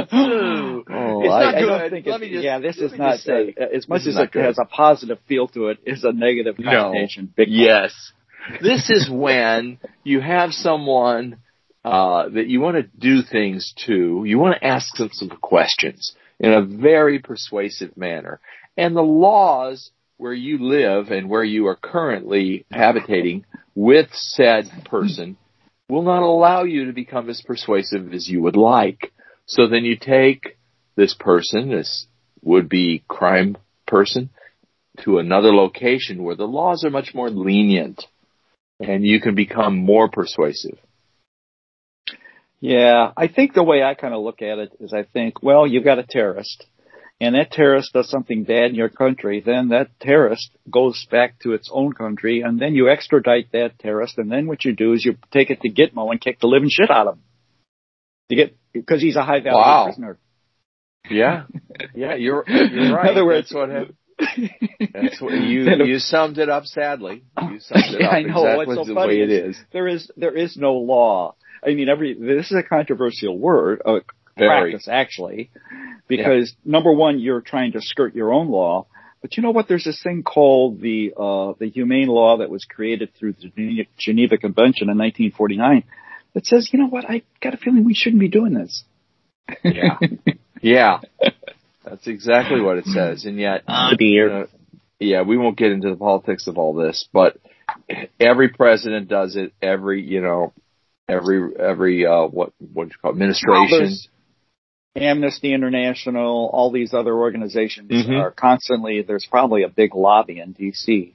Oh, 0.87 1.21
it's 1.21 1.29
not 1.29 1.55
I 1.55 1.59
good. 1.59 1.67
don't 1.67 1.89
think 1.89 2.05
Let 2.05 2.15
it's, 2.15 2.21
me 2.21 2.29
just- 2.31 2.43
yeah, 2.43 2.59
this 2.59 2.77
is 2.77 2.93
not 2.97 3.13
just 3.13 3.23
say, 3.25 3.55
uh, 3.59 3.65
as 3.75 3.87
much 3.89 4.01
as 4.07 4.15
it 4.17 4.31
good. 4.31 4.43
has 4.45 4.57
a 4.59 4.65
positive 4.65 5.17
feel 5.27 5.47
to 5.49 5.69
it. 5.69 5.79
Is 5.85 6.03
a 6.03 6.11
negative 6.11 6.59
No. 6.59 6.69
connotation. 6.71 7.33
Big. 7.35 7.47
Yes. 7.49 7.93
This 8.61 8.89
is 8.91 9.09
when 9.09 9.79
you 10.03 10.21
have 10.21 10.51
someone 10.53 11.37
uh, 11.83 12.29
that 12.29 12.47
you 12.47 12.59
want 12.61 12.75
to 12.77 12.83
do 12.83 13.21
things 13.23 13.73
to. 13.87 14.23
You 14.25 14.37
want 14.37 14.59
to 14.59 14.65
ask 14.67 14.95
them 14.97 15.09
some 15.11 15.29
questions 15.29 16.15
in 16.39 16.51
a 16.53 16.61
very 16.61 17.19
persuasive 17.19 17.97
manner. 17.97 18.39
And 18.77 18.95
the 18.95 19.01
laws 19.01 19.89
where 20.17 20.33
you 20.33 20.59
live 20.59 21.09
and 21.09 21.29
where 21.29 21.43
you 21.43 21.65
are 21.67 21.75
currently 21.75 22.65
habitating 22.71 23.45
with 23.73 24.09
said 24.13 24.65
person 24.85 25.37
will 25.89 26.03
not 26.03 26.23
allow 26.23 26.63
you 26.63 26.85
to 26.85 26.93
become 26.93 27.29
as 27.29 27.41
persuasive 27.41 28.13
as 28.13 28.27
you 28.27 28.41
would 28.41 28.55
like. 28.55 29.11
So 29.45 29.67
then 29.67 29.85
you 29.85 29.97
take 29.97 30.57
this 30.95 31.13
person, 31.13 31.69
this 31.69 32.07
would 32.41 32.69
be 32.69 33.03
crime 33.07 33.57
person, 33.85 34.29
to 35.01 35.19
another 35.19 35.53
location 35.53 36.23
where 36.23 36.35
the 36.35 36.47
laws 36.47 36.83
are 36.83 36.89
much 36.89 37.13
more 37.13 37.29
lenient 37.29 38.05
and 38.79 39.05
you 39.05 39.21
can 39.21 39.35
become 39.35 39.77
more 39.77 40.09
persuasive. 40.09 40.77
Yeah, 42.59 43.11
I 43.15 43.27
think 43.27 43.53
the 43.53 43.63
way 43.63 43.83
I 43.83 43.93
kind 43.93 44.13
of 44.13 44.23
look 44.23 44.41
at 44.41 44.57
it 44.57 44.71
is 44.79 44.93
I 44.93 45.03
think, 45.03 45.43
well, 45.43 45.67
you've 45.67 45.83
got 45.83 45.99
a 45.99 46.03
terrorist, 46.03 46.65
and 47.21 47.35
that 47.35 47.51
terrorist 47.51 47.93
does 47.93 48.09
something 48.09 48.43
bad 48.43 48.65
in 48.71 48.75
your 48.75 48.89
country, 48.89 49.41
then 49.45 49.69
that 49.69 49.87
terrorist 49.99 50.49
goes 50.69 51.05
back 51.09 51.39
to 51.39 51.53
its 51.53 51.69
own 51.71 51.93
country, 51.93 52.41
and 52.41 52.59
then 52.59 52.75
you 52.75 52.89
extradite 52.89 53.51
that 53.53 53.79
terrorist, 53.79 54.17
and 54.17 54.31
then 54.31 54.47
what 54.47 54.65
you 54.65 54.73
do 54.75 54.93
is 54.93 55.05
you 55.05 55.15
take 55.31 55.49
it 55.49 55.61
to 55.61 55.69
Gitmo 55.69 56.11
and 56.11 56.19
kick 56.19 56.39
the 56.39 56.47
living 56.47 56.69
shit 56.69 56.91
out 56.91 57.07
of 57.07 57.15
him. 57.15 57.21
You 58.29 58.37
get 58.37 58.57
because 58.73 59.01
he's 59.01 59.15
a 59.15 59.23
high 59.23 59.39
value 59.39 59.57
Wow. 59.57 59.85
prisoner. 59.85 60.17
Yeah. 61.09 61.43
Yeah, 61.93 62.15
you're 62.15 62.43
you're 62.47 62.93
right. 62.95 63.05
In 63.05 63.11
other 63.11 63.25
words, 63.25 63.49
that's 63.49 63.53
what 63.53 63.69
happened. 63.69 63.95
That's 64.93 65.21
what 65.21 65.33
you 65.39 65.69
you 65.85 65.99
summed 65.99 66.37
it 66.39 66.49
up 66.49 66.65
sadly. 66.65 67.23
You 67.39 67.59
summed 67.59 67.83
it 67.93 67.97
Yeah, 68.01 68.07
up 68.07 68.13
I 68.13 68.21
know. 68.23 68.41
exactly 68.41 68.65
What's 68.65 68.79
so 68.79 68.85
the 68.85 68.93
funny 68.95 69.17
way 69.17 69.21
it 69.23 69.29
is- 69.29 69.55
is. 69.57 69.63
there 69.71 69.87
is 69.87 70.11
there 70.17 70.35
is 70.35 70.57
no 70.57 70.73
law. 70.73 71.35
I 71.63 71.73
mean, 71.75 71.89
every 71.89 72.13
this 72.15 72.51
is 72.51 72.57
a 72.57 72.63
controversial 72.63 73.37
word, 73.37 73.81
uh, 73.85 73.99
Very. 74.37 74.71
practice 74.71 74.87
actually, 74.89 75.51
because 76.07 76.55
number 76.63 76.91
one, 76.91 77.19
you're 77.19 77.41
trying 77.41 77.73
to 77.73 77.81
skirt 77.81 78.15
your 78.15 78.33
own 78.33 78.49
law. 78.49 78.87
But 79.21 79.37
you 79.37 79.43
know 79.43 79.51
what? 79.51 79.67
There's 79.67 79.83
this 79.85 80.01
thing 80.03 80.21
called 80.23 80.81
the 80.81 81.13
uh, 81.17 81.53
the 81.59 81.67
humane 81.69 82.07
law 82.07 82.37
that 82.37 82.49
was 82.49 82.63
created 82.65 83.09
through 83.17 83.33
the 83.55 83.87
Geneva 83.97 84.37
Convention 84.37 84.89
in 84.89 84.97
1949 84.97 85.83
that 86.35 86.45
says, 86.45 86.69
you 86.71 86.79
know 86.79 86.87
what? 86.87 87.09
I 87.09 87.23
got 87.41 87.53
a 87.53 87.57
feeling 87.57 87.85
we 87.85 87.95
shouldn't 87.95 88.19
be 88.19 88.27
doing 88.27 88.53
this. 88.53 88.83
Yeah. 89.63 89.97
Yeah. 90.61 91.01
That's 91.83 92.07
exactly 92.07 92.59
what 92.59 92.77
it 92.77 92.85
says. 92.85 93.25
And 93.25 93.37
yet 93.39 93.63
Oh 93.67 93.91
dear. 93.97 94.43
uh, 94.43 94.45
yeah, 94.99 95.21
we 95.21 95.37
won't 95.37 95.57
get 95.57 95.71
into 95.71 95.89
the 95.89 95.95
politics 95.95 96.47
of 96.47 96.57
all 96.57 96.73
this, 96.73 97.07
but 97.13 97.37
every 98.19 98.49
president 98.49 99.07
does 99.07 99.35
it. 99.35 99.53
Every 99.61 100.01
you 100.01 100.21
know, 100.21 100.53
every 101.07 101.55
every 101.59 102.05
uh, 102.07 102.23
what 102.25 102.53
what 102.73 102.85
do 102.85 102.93
you 102.93 102.97
call 103.01 103.11
it, 103.11 103.13
administration. 103.15 103.77
There's 103.79 104.07
Amnesty 104.95 105.53
International, 105.53 106.49
all 106.53 106.71
these 106.71 106.93
other 106.93 107.13
organizations 107.13 107.91
Mhm. 107.91 108.17
are 108.17 108.31
constantly. 108.31 109.01
There's 109.01 109.25
probably 109.25 109.63
a 109.63 109.69
big 109.69 109.93
lobby 109.93 110.39
in 110.39 110.53
D.C. 110.53 111.13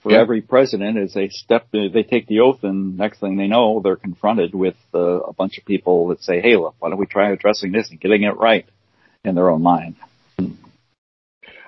for 0.00 0.12
Yeah. 0.12 0.20
every 0.20 0.40
president 0.40 0.96
as 0.96 1.12
they 1.12 1.28
step, 1.28 1.66
they 1.72 2.04
take 2.04 2.26
the 2.26 2.40
oath, 2.40 2.62
and 2.62 2.96
next 2.96 3.18
thing 3.18 3.36
they 3.36 3.48
know, 3.48 3.80
they're 3.80 3.96
confronted 3.96 4.54
with 4.54 4.76
uh, 4.94 5.20
a 5.20 5.32
bunch 5.32 5.58
of 5.58 5.64
people 5.64 6.08
that 6.08 6.22
say, 6.22 6.40
"Hey, 6.40 6.56
look, 6.56 6.76
why 6.78 6.88
don't 6.88 6.98
we 6.98 7.06
try 7.06 7.30
addressing 7.30 7.72
this 7.72 7.90
and 7.90 8.00
getting 8.00 8.22
it 8.22 8.36
right 8.36 8.64
in 9.24 9.34
their 9.34 9.50
own 9.50 9.62
mind?" 9.62 9.96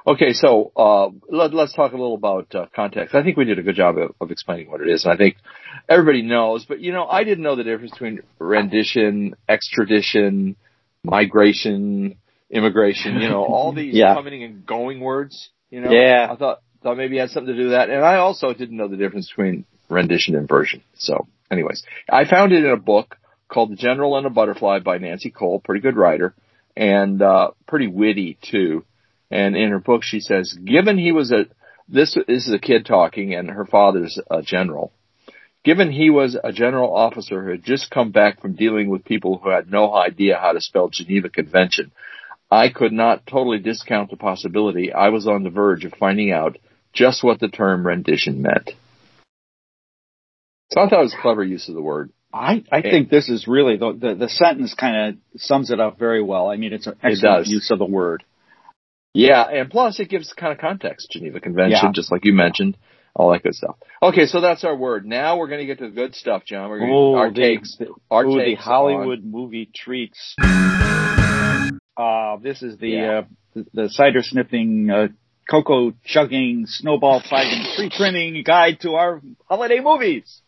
Okay, 0.07 0.33
so 0.33 0.73
uh, 0.77 1.11
let, 1.29 1.53
us 1.53 1.73
talk 1.75 1.93
a 1.93 1.97
little 1.97 2.15
about 2.15 2.55
uh, 2.55 2.67
context. 2.75 3.15
I 3.15 3.23
think 3.23 3.37
we 3.37 3.45
did 3.45 3.59
a 3.59 3.63
good 3.63 3.77
job 3.77 3.99
of, 3.99 4.15
of, 4.21 4.31
explaining 4.31 4.71
what 4.71 4.81
it 4.81 4.89
is, 4.89 5.05
and 5.05 5.13
I 5.13 5.17
think 5.17 5.37
everybody 5.89 6.23
knows. 6.23 6.65
But 6.65 6.81
you 6.81 6.93
know, 6.93 7.07
I 7.07 7.25
didn't 7.25 7.43
know 7.43 7.57
the 7.57 7.65
difference 7.65 7.91
between 7.91 8.21
rendition, 8.39 9.35
extradition, 9.49 10.57
migration, 11.05 12.17
immigration. 12.51 13.21
You 13.21 13.29
know, 13.29 13.45
all 13.45 13.73
these 13.75 13.95
yeah. 13.95 14.15
coming 14.15 14.43
and 14.43 14.67
going 14.67 15.01
words. 15.01 15.51
You 15.71 15.81
know, 15.81 15.91
yeah. 15.91 16.29
I 16.31 16.37
thought 16.37 16.63
thought 16.83 16.97
maybe 16.97 17.19
it 17.19 17.21
had 17.21 17.31
something 17.31 17.55
to 17.55 17.59
do 17.59 17.65
with 17.65 17.73
that, 17.73 17.91
and 17.91 18.05
I 18.05 18.17
also 18.17 18.53
didn't 18.53 18.77
know 18.77 18.89
the 18.89 18.97
difference 18.97 19.29
between 19.29 19.65
rendition 19.89 20.35
and 20.35 20.49
version. 20.49 20.83
So, 20.95 21.27
anyways, 21.51 21.85
I 22.09 22.25
found 22.25 22.53
it 22.53 22.65
in 22.65 22.71
a 22.71 22.77
book 22.77 23.17
called 23.49 23.71
The 23.71 23.77
General 23.77 24.17
and 24.17 24.27
a 24.27 24.31
Butterfly 24.31 24.79
by 24.81 24.99
Nancy 24.99 25.31
Cole, 25.31 25.61
pretty 25.61 25.81
good 25.81 25.97
writer, 25.97 26.35
and 26.77 27.21
uh, 27.21 27.51
pretty 27.67 27.89
witty 27.89 28.39
too. 28.41 28.85
And 29.31 29.57
in 29.57 29.71
her 29.71 29.79
book, 29.79 30.03
she 30.03 30.21
says, 30.21 30.53
given 30.53 30.99
he 30.99 31.13
was 31.13 31.31
a, 31.31 31.47
this, 31.89 32.15
this 32.27 32.47
is 32.47 32.53
a 32.53 32.59
kid 32.59 32.87
talking 32.87 33.35
and 33.35 33.51
her 33.51 33.67
father's 33.67 34.19
a 34.31 34.43
general. 34.43 34.93
Given 35.63 35.93
he 35.93 36.09
was 36.09 36.39
a 36.43 36.53
general 36.53 36.95
officer 36.95 37.43
who 37.43 37.51
had 37.51 37.65
just 37.65 37.91
come 37.91 38.13
back 38.13 38.41
from 38.41 38.55
dealing 38.55 38.89
with 38.89 39.05
people 39.05 39.39
who 39.39 39.51
had 39.51 39.71
no 39.71 39.95
idea 39.95 40.39
how 40.41 40.53
to 40.53 40.61
spell 40.61 40.89
Geneva 40.89 41.29
Convention, 41.29 41.93
I 42.51 42.71
could 42.71 42.93
not 42.93 43.27
totally 43.27 43.59
discount 43.59 44.11
the 44.11 44.17
possibility 44.17 44.93
I 44.93 45.11
was 45.11 45.27
on 45.27 45.45
the 45.45 45.51
verge 45.51 45.85
of 45.85 45.93
finding 45.99 46.33
out 46.33 46.57
just 46.93 47.23
what 47.23 47.41
the 47.41 47.49
term 47.49 47.87
rendition 47.87 48.43
meant. 48.43 48.71
So 50.73 50.81
I 50.81 50.89
thought 50.89 51.01
it 51.01 51.03
was 51.03 51.15
a 51.15 51.23
clever 51.23 51.45
use 51.45 51.69
of 51.69 51.75
the 51.75 51.83
word. 51.83 52.11
I, 52.33 52.65
I 52.71 52.81
think 52.81 53.11
this 53.11 53.29
is 53.29 53.49
really 53.49 53.77
the, 53.77 53.93
the, 53.93 54.15
the 54.15 54.29
sentence 54.29 54.75
kind 54.75 54.97
of 55.35 55.41
sums 55.41 55.71
it 55.71 55.81
up 55.81 55.99
very 55.99 56.23
well. 56.23 56.49
I 56.49 56.57
mean, 56.57 56.73
it's 56.73 56.87
an 56.87 56.95
excellent 57.03 57.49
it 57.49 57.51
use 57.51 57.71
of 57.71 57.81
the 57.81 57.85
word. 57.85 58.25
Yeah, 59.13 59.43
and 59.43 59.69
plus 59.69 59.99
it 59.99 60.09
gives 60.09 60.33
kind 60.33 60.53
of 60.53 60.59
context. 60.59 61.09
Geneva 61.11 61.41
Convention, 61.41 61.81
yeah. 61.83 61.93
just 61.93 62.13
like 62.13 62.25
you 62.25 62.33
mentioned, 62.33 62.77
all 63.15 63.33
that 63.33 63.43
good 63.43 63.55
stuff. 63.55 63.77
Okay, 64.03 64.27
so 64.27 64.41
that's 64.41 64.65
our 64.65 64.77
word. 64.77 65.07
Now 65.07 65.39
we're 65.39 65.49
going 65.49 65.61
to 65.61 65.67
get 65.67 65.79
to 65.79 65.87
the 65.89 65.95
good 65.95 66.15
stuff, 66.15 66.45
Jon. 66.45 66.71
We're 66.71 66.79
going 66.79 66.91
to 66.91 67.19
our 67.19 67.31
the, 67.31 67.41
takes, 67.41 67.79
our 68.11 68.25
ooh, 68.25 68.39
takes 68.39 68.61
the 68.61 68.65
Hollywood 68.65 69.21
on. 69.21 69.31
movie 69.31 69.71
treats. 69.75 70.35
Uh, 71.97 72.37
this 72.43 72.63
is 72.63 72.79
the 72.79 72.89
yeah. 72.89 73.19
uh, 73.19 73.23
the, 73.55 73.67
the 73.75 73.89
cider 73.91 74.23
sniffing, 74.23 74.89
uh, 74.91 75.09
cocoa 75.51 75.93
chugging, 76.05 76.65
snowball 76.67 77.23
fighting, 77.29 77.65
tree 77.77 77.91
trimming 77.91 78.43
guide 78.43 78.81
to 78.81 78.95
our 78.95 79.21
holiday 79.47 79.81
movies. 79.81 80.41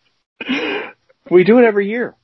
We 1.31 1.45
do 1.45 1.59
it 1.59 1.64
every 1.64 1.88
year. 1.88 2.14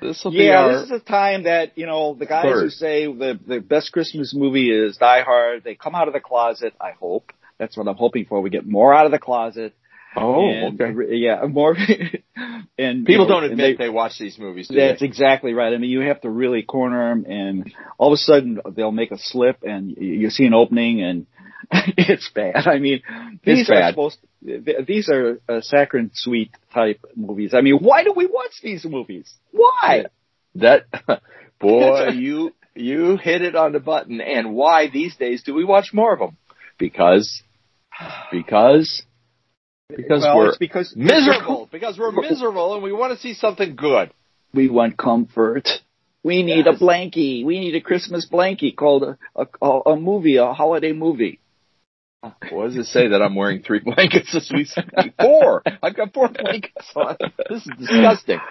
This 0.00 0.24
will 0.24 0.32
yeah, 0.32 0.68
this 0.68 0.82
is 0.84 0.90
a 0.92 0.98
time 0.98 1.44
that 1.44 1.76
you 1.76 1.86
know 1.86 2.14
the 2.14 2.26
guys 2.26 2.44
third. 2.44 2.62
who 2.62 2.70
say 2.70 3.06
the 3.06 3.38
the 3.46 3.60
best 3.60 3.92
Christmas 3.92 4.34
movie 4.34 4.70
is 4.70 4.96
Die 4.96 5.22
Hard. 5.22 5.62
They 5.62 5.74
come 5.74 5.94
out 5.94 6.08
of 6.08 6.14
the 6.14 6.20
closet. 6.20 6.72
I 6.80 6.92
hope 6.92 7.32
that's 7.60 7.76
what 7.76 7.86
I'm 7.86 7.96
hoping 7.96 8.24
for. 8.24 8.40
We 8.40 8.50
get 8.50 8.66
more 8.66 8.92
out 8.92 9.06
of 9.06 9.12
the 9.12 9.18
closet. 9.18 9.74
Oh, 10.16 10.48
and, 10.48 10.80
okay. 10.80 11.14
Yeah, 11.16 11.44
more. 11.48 11.76
and 11.76 13.06
people 13.06 13.12
you 13.12 13.18
know, 13.18 13.28
don't 13.28 13.44
admit 13.44 13.78
they, 13.78 13.84
they, 13.84 13.90
watch 13.90 14.18
these 14.18 14.38
movies. 14.38 14.68
that's 14.68 15.00
they? 15.00 15.06
exactly 15.06 15.52
right. 15.52 15.72
I 15.72 15.78
mean, 15.78 15.90
you 15.90 16.00
have 16.00 16.22
to 16.22 16.30
really 16.30 16.62
corner 16.62 17.10
them, 17.10 17.26
and 17.28 17.72
all 17.98 18.08
of 18.08 18.14
a 18.14 18.16
sudden 18.16 18.60
they'll 18.74 18.90
make 18.90 19.12
a 19.12 19.18
slip, 19.18 19.62
and 19.62 19.94
you 19.96 20.30
see 20.30 20.46
an 20.46 20.54
opening, 20.54 21.02
and 21.02 21.26
it's 21.96 22.28
bad. 22.34 22.66
I 22.66 22.78
mean, 22.78 23.02
these 23.44 23.60
it's 23.60 23.70
are 23.70 23.74
bad. 23.74 23.90
supposed. 23.92 24.18
These 24.42 25.10
are 25.10 25.40
uh, 25.48 25.60
saccharine 25.60 26.10
sweet 26.14 26.50
type 26.74 27.04
movies. 27.14 27.52
I 27.54 27.60
mean, 27.60 27.76
why 27.76 28.02
do 28.02 28.12
we 28.16 28.26
watch 28.26 28.54
these 28.62 28.84
movies? 28.84 29.32
Why? 29.52 30.06
That 30.56 30.86
boy, 31.60 32.08
you 32.14 32.52
you 32.74 33.16
hit 33.16 33.42
it 33.42 33.54
on 33.54 33.72
the 33.72 33.80
button. 33.80 34.20
And 34.20 34.54
why 34.54 34.88
these 34.88 35.14
days 35.16 35.42
do 35.44 35.54
we 35.54 35.64
watch 35.64 35.92
more 35.92 36.12
of 36.14 36.18
them? 36.18 36.36
Because 36.78 37.42
because 38.32 39.02
because 39.96 40.22
well, 40.22 40.36
we're 40.36 40.58
because 40.58 40.94
miserable. 40.96 41.68
Because 41.70 41.98
we're 41.98 42.12
miserable 42.12 42.74
and 42.74 42.82
we 42.82 42.92
want 42.92 43.12
to 43.12 43.18
see 43.18 43.34
something 43.34 43.76
good. 43.76 44.12
We 44.54 44.68
want 44.68 44.96
comfort. 44.96 45.68
We 46.22 46.42
need 46.42 46.66
yes. 46.66 46.76
a 46.80 46.84
blankie. 46.84 47.44
We 47.44 47.60
need 47.60 47.74
a 47.74 47.80
Christmas 47.80 48.28
blankie 48.30 48.76
called 48.76 49.04
a, 49.04 49.46
a, 49.62 49.66
a 49.66 49.96
movie, 49.96 50.36
a 50.36 50.52
holiday 50.52 50.92
movie. 50.92 51.40
What 52.50 52.66
does 52.66 52.76
it 52.76 52.84
say 52.84 53.08
that 53.08 53.22
I'm 53.22 53.34
wearing 53.34 53.62
three 53.62 53.80
blankets 53.84 54.32
this 54.32 54.50
week? 54.52 54.68
Four. 55.18 55.62
I've 55.82 55.96
got 55.96 56.12
four 56.12 56.28
blankets 56.28 56.92
on. 56.94 57.16
This 57.48 57.66
is 57.66 57.72
disgusting. 57.78 58.40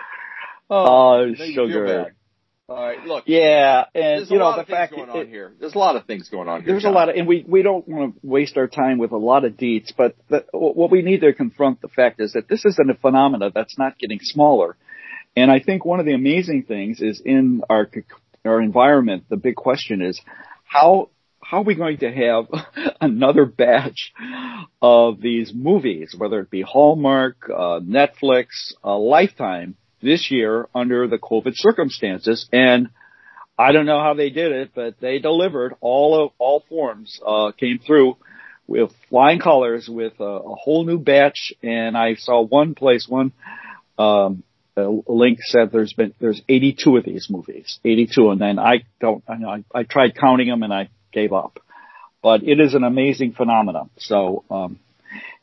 Oh, 0.72 1.32
oh 1.32 1.34
sugar. 1.34 2.14
All 2.70 2.76
right, 2.76 3.04
look. 3.04 3.24
Yeah, 3.26 3.86
and 3.96 4.30
you 4.30 4.38
know 4.38 4.56
the 4.56 4.64
fact 4.64 4.94
going 4.94 5.10
on 5.10 5.28
here. 5.28 5.54
There's 5.60 5.74
a 5.74 5.80
lot 5.80 5.96
of 5.96 6.06
things 6.06 6.30
going 6.30 6.48
on 6.48 6.62
here. 6.62 6.74
There's 6.74 6.84
Jon. 6.84 6.92
a 6.92 6.96
lot 6.96 7.10
of, 7.10 7.16
and 7.16 7.28
we 7.28 7.44
we 7.48 7.64
don't 7.64 7.88
want 7.88 8.14
to 8.14 8.28
waste 8.28 8.58
our 8.58 8.68
time 8.68 9.00
with 9.00 9.12
a 9.12 9.18
lot 9.18 9.44
of 9.44 9.54
deets, 9.54 9.92
but 9.98 10.16
the, 10.30 10.46
what 10.52 10.92
we 10.92 11.02
need 11.02 11.22
to 11.22 11.34
confront 11.34 11.82
the 11.82 11.88
fact 11.88 12.22
is 12.22 12.34
that 12.34 12.48
this 12.48 12.66
isn't 12.66 12.90
a 12.90 12.94
phenomena 12.94 13.50
that's 13.54 13.78
not 13.80 13.98
getting 13.98 14.20
smaller. 14.22 14.78
And 15.36 15.50
I 15.50 15.60
think 15.60 15.84
one 15.84 16.00
of 16.00 16.06
the 16.06 16.14
amazing 16.14 16.64
things 16.64 17.02
is 17.02 17.20
in 17.26 17.64
our 17.72 17.90
our 18.46 18.62
environment. 18.62 19.24
The 19.30 19.38
big 19.38 19.56
question 19.56 20.04
is 20.04 20.22
how 20.64 21.10
how 21.42 21.62
are 21.62 21.64
we 21.64 21.74
going 21.74 21.98
to 22.00 22.12
have 22.12 22.46
another 23.02 23.46
batch 23.46 24.12
of 24.80 25.20
these 25.22 25.52
movies, 25.56 26.14
whether 26.16 26.40
it 26.42 26.52
be 26.52 26.62
Hallmark, 26.62 27.50
uh, 27.50 27.80
Netflix, 27.80 28.74
uh, 28.84 28.96
Lifetime, 28.96 29.76
this 30.02 30.32
year 30.32 30.68
under 30.74 31.08
the 31.08 31.18
COVID 31.18 31.54
circumstances? 31.56 32.48
And 32.52 32.90
I 33.58 33.72
don't 33.72 33.86
know 33.86 34.00
how 34.00 34.14
they 34.14 34.30
did 34.30 34.52
it, 34.52 34.72
but 34.74 35.00
they 35.00 35.20
delivered 35.20 35.76
all 35.82 36.26
of 36.26 36.32
all 36.38 36.64
forms 36.70 37.20
uh, 37.26 37.52
came 37.52 37.80
through 37.80 38.18
with 38.68 38.92
flying 39.10 39.40
colors 39.40 39.90
with 39.90 40.14
a, 40.20 40.24
a, 40.24 40.56
whole 40.56 40.86
new 40.86 41.00
batch. 41.00 41.52
And 41.64 41.98
I 41.98 42.16
saw 42.16 42.42
one 42.42 42.76
place, 42.76 43.08
one 43.08 43.34
um, 43.98 44.44
link 44.78 45.40
said 45.42 45.72
there's 45.72 45.94
been 45.94 46.14
there's 46.20 46.42
82 46.48 46.98
of 46.98 47.04
these 47.04 47.28
movies, 47.30 47.80
82, 47.84 48.30
and 48.30 48.40
then 48.40 48.60
I 48.60 48.84
don't 49.02 49.24
I, 49.28 49.64
I 49.74 49.84
tried 49.84 50.16
counting 50.16 50.48
them 50.48 50.64
and 50.64 50.74
I 50.74 50.90
gave 51.12 51.34
up. 51.34 51.60
But 52.22 52.44
it 52.44 52.60
is 52.60 52.74
an 52.74 52.84
amazing 52.84 53.34
phenomenon. 53.34 53.90
So, 53.98 54.44
um, 54.52 54.80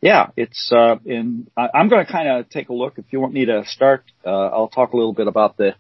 yeah, 0.01 0.29
it's, 0.37 0.71
uh, 0.73 0.97
in, 1.05 1.49
I, 1.57 1.69
am 1.75 1.89
going 1.89 2.05
to 2.05 2.11
kind 2.11 2.29
of 2.29 2.49
take 2.51 2.69
a 2.69 2.75
look. 2.75 2.95
If 2.99 3.07
you 3.11 3.21
want 3.21 3.33
me 3.33 3.47
to 3.47 3.65
start, 3.67 4.05
uh, 4.25 4.31
I'll 4.31 4.69
talk 4.69 4.93
a 4.93 4.97
little 4.97 5.15
bit 5.15 5.27
about 5.27 5.57
the, 5.57 5.75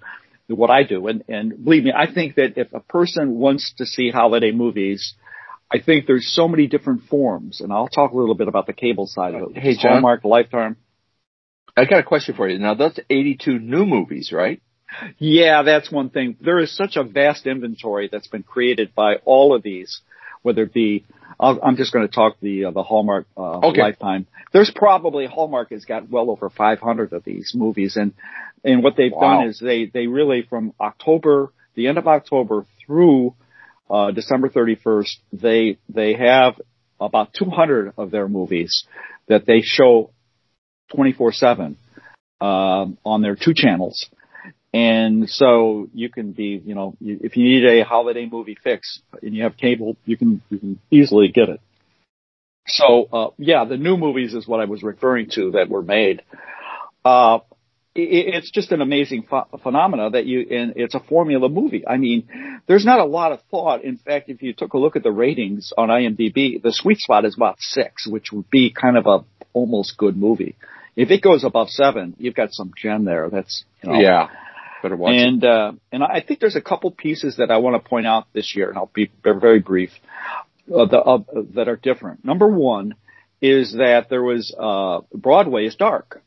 what 0.49 0.71
I 0.71 0.85
do. 0.85 1.07
And, 1.07 1.25
and 1.29 1.65
believe 1.65 1.85
me, 1.85 1.93
I 1.97 2.13
think 2.13 2.37
that 2.37 2.55
if 2.57 2.73
a 2.73 2.81
person 2.81 3.37
wants 3.37 3.75
to 3.79 3.87
see 3.87 4.11
holiday 4.11 4.53
movies, 4.53 5.15
I 5.73 5.81
think 5.81 6.07
there's 6.07 6.33
so 6.33 6.47
many 6.49 6.67
different 6.69 7.05
forms, 7.05 7.61
and 7.61 7.73
I'll 7.73 7.89
talk 7.89 8.13
a 8.13 8.17
little 8.17 8.37
bit 8.37 8.49
about 8.49 8.67
the 8.67 8.73
cable 8.73 9.07
side 9.07 9.35
of 9.35 9.51
it. 9.51 9.59
Hey, 9.59 9.75
Jon. 9.75 9.93
Hallmark, 9.93 10.25
Lifetime. 10.25 10.77
I 11.77 11.85
got 11.85 11.99
a 11.99 12.05
question 12.05 12.35
for 12.35 12.49
you. 12.49 12.59
Now, 12.59 12.75
that's 12.75 12.99
82 13.11 13.59
new 13.59 13.85
movies, 13.85 14.33
right? 14.33 14.63
Yeah, 15.19 15.63
that's 15.63 15.91
one 15.91 16.11
thing. 16.11 16.37
There 16.41 16.59
is 16.59 16.75
such 16.75 16.97
a 16.97 17.03
vast 17.03 17.47
inventory 17.47 18.09
that's 18.11 18.29
been 18.29 18.45
created 18.45 18.95
by 18.95 19.17
all 19.25 19.55
of 19.55 19.63
these, 19.63 20.01
whether 20.47 20.63
it 20.63 20.73
be, 20.73 21.05
i 21.41 21.51
am 21.51 21.77
just 21.77 21.93
going 21.93 22.07
to 22.07 22.15
talk 22.15 22.37
the 22.41 22.67
uh, 22.67 22.71
the 22.71 22.85
Hallmark 22.85 23.27
uh, 23.37 23.59
okay. 23.69 23.81
Lifetime. 23.81 24.29
There's 24.53 24.71
probably 24.71 25.27
Hallmark 25.27 25.71
has 25.71 25.85
got 25.85 26.09
well 26.09 26.31
over 26.31 26.49
500 26.49 27.13
of 27.13 27.25
these 27.25 27.53
movies, 27.53 27.97
and 27.97 28.15
and 28.65 28.85
what 28.85 28.95
they've 28.97 29.13
wow. 29.13 29.41
done 29.41 29.49
is 29.49 29.59
they 29.59 29.87
they 29.87 30.07
really 30.07 30.43
from 30.49 30.73
October, 30.81 31.53
the 31.75 31.89
end 31.89 31.99
of 31.99 32.07
October 32.07 32.65
through 32.87 33.35
uh, 33.91 34.13
December 34.13 34.49
31st, 34.49 35.17
they 35.33 35.79
they 35.89 36.15
have 36.15 36.55
about 37.01 37.35
200 37.35 37.95
of 37.99 38.13
their 38.13 38.29
movies 38.29 38.85
that 39.27 39.47
they 39.47 39.63
show 39.63 40.11
24 40.95 41.33
seven 41.33 41.77
um, 42.41 42.97
on 43.05 43.21
their 43.21 43.35
two 43.35 43.53
channels 43.53 44.07
and 44.77 45.31
so 45.31 45.89
you 45.95 46.11
can 46.11 46.33
be, 46.33 46.61
you 46.63 46.75
know, 46.75 46.95
if 47.01 47.35
you 47.39 47.45
need 47.45 47.65
a 47.65 47.83
holiday 47.83 48.29
movie 48.31 48.59
fix 48.63 49.01
and 49.23 49.35
you 49.35 49.45
have 49.45 49.57
cable, 49.57 49.97
you 50.05 50.19
can, 50.19 50.43
you 50.51 50.59
can 50.59 50.79
easily 50.91 51.29
get 51.29 51.49
it. 51.49 51.61
So, 52.67 53.09
uh, 53.11 53.31
yeah, 53.39 53.65
the 53.65 53.79
new 53.79 53.97
movies 53.97 54.35
is 54.35 54.47
what 54.47 54.61
I 54.61 54.67
was 54.67 54.83
referring 54.83 55.31
to 55.31 55.53
that 55.53 55.71
were 55.71 55.81
made. 55.81 56.21
Uh, 57.07 57.39
it, 57.95 58.35
it's 58.35 58.51
just 58.51 58.71
an 58.71 58.83
amazing 58.83 59.23
ph- 59.23 59.63
phenomena 59.63 60.11
that 60.11 60.27
you, 60.27 60.41
and 60.51 60.75
it's 60.77 60.95
a 60.95 61.01
formula 61.01 61.49
movie. 61.49 61.87
I 61.87 61.97
mean, 61.97 62.29
there's 62.67 62.85
not 62.85 62.99
a 62.99 63.07
lot 63.07 63.33
of 63.33 63.41
thought. 63.51 63.83
In 63.83 63.97
fact, 63.97 64.29
if 64.29 64.43
you 64.43 64.53
took 64.53 64.75
a 64.75 64.79
look 64.79 64.95
at 64.97 65.03
the 65.03 65.13
ratings 65.13 65.73
on 65.79 65.89
IMDb, 65.89 66.61
the 66.63 66.73
sweet 66.73 66.99
spot 66.99 67.25
is 67.25 67.35
about 67.35 67.57
six, 67.61 68.07
which 68.07 68.31
would 68.31 68.51
be 68.51 68.75
kind 68.79 68.99
of 68.99 69.07
a 69.07 69.25
almost 69.55 69.97
good 69.97 70.19
movie. 70.19 70.55
If 70.97 71.11
it 71.11 71.23
goes 71.23 71.45
above 71.45 71.71
seven, 71.71 72.15
you've 72.19 72.35
got 72.35 72.53
some 72.53 72.73
gem 72.77 73.07
there. 73.07 73.31
That's, 73.31 73.65
you 73.83 73.91
know, 73.91 74.01
yeah 74.01 74.29
Better 74.87 74.97
watch 74.97 75.15
and. 75.15 75.45
Uh, 75.45 75.73
and 75.93 76.03
I 76.03 76.21
think 76.27 76.41
there's 76.41 76.57
a 76.57 76.61
couple 76.61 76.91
pieces 76.91 77.37
that 77.39 77.51
I 77.51 77.59
want 77.59 77.83
to 77.83 77.89
point 77.89 78.07
out 78.07 78.27
this 78.33 78.55
year, 78.55 78.69
and 78.69 78.79
I'll 78.79 78.91
be 78.93 79.11
very 79.23 79.61
brief, 79.61 79.91
uh, 80.73 80.87
the, 80.87 80.99
uh, 80.99 81.19
that 81.55 81.69
are 81.69 81.77
different. 81.77 82.25
Number 82.25 82.47
one 82.47 82.95
is 83.41 83.73
that 83.73 84.07
there 84.09 84.23
was, 84.23 84.55
uh, 84.59 85.01
Broadway 85.13 85.67
is 85.67 85.77
dark. 85.77 86.23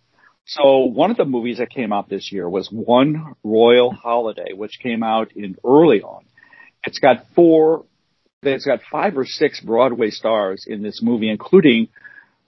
So 0.45 0.79
one 0.85 1.11
of 1.11 1.17
the 1.17 1.25
movies 1.25 1.59
that 1.59 1.69
came 1.69 1.93
out 1.93 2.09
this 2.09 2.31
year 2.31 2.49
was 2.49 2.69
One 2.71 3.35
Royal 3.43 3.91
Holiday, 3.91 4.53
which 4.53 4.79
came 4.81 5.03
out 5.03 5.31
in 5.35 5.55
early 5.63 6.01
on. 6.01 6.25
It's 6.83 6.99
got 6.99 7.25
four 7.35 7.85
it's 8.41 8.65
got 8.65 8.79
five 8.89 9.17
or 9.17 9.25
six 9.25 9.59
Broadway 9.59 10.11
stars 10.11 10.65
in 10.67 10.81
this 10.81 11.01
movie, 11.03 11.29
including 11.29 11.89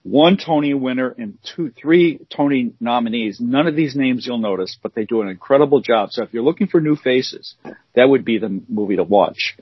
one 0.03 0.37
Tony 0.37 0.73
winner 0.73 1.13
and 1.15 1.37
two, 1.55 1.71
three 1.79 2.19
Tony 2.35 2.73
nominees. 2.79 3.39
None 3.39 3.67
of 3.67 3.75
these 3.75 3.95
names 3.95 4.25
you'll 4.25 4.39
notice, 4.39 4.77
but 4.81 4.95
they 4.95 5.05
do 5.05 5.21
an 5.21 5.27
incredible 5.27 5.81
job. 5.81 6.09
So 6.11 6.23
if 6.23 6.33
you're 6.33 6.43
looking 6.43 6.67
for 6.67 6.81
new 6.81 6.95
faces, 6.95 7.55
that 7.95 8.09
would 8.09 8.25
be 8.25 8.39
the 8.39 8.61
movie 8.67 8.95
to 8.95 9.03
watch. 9.03 9.57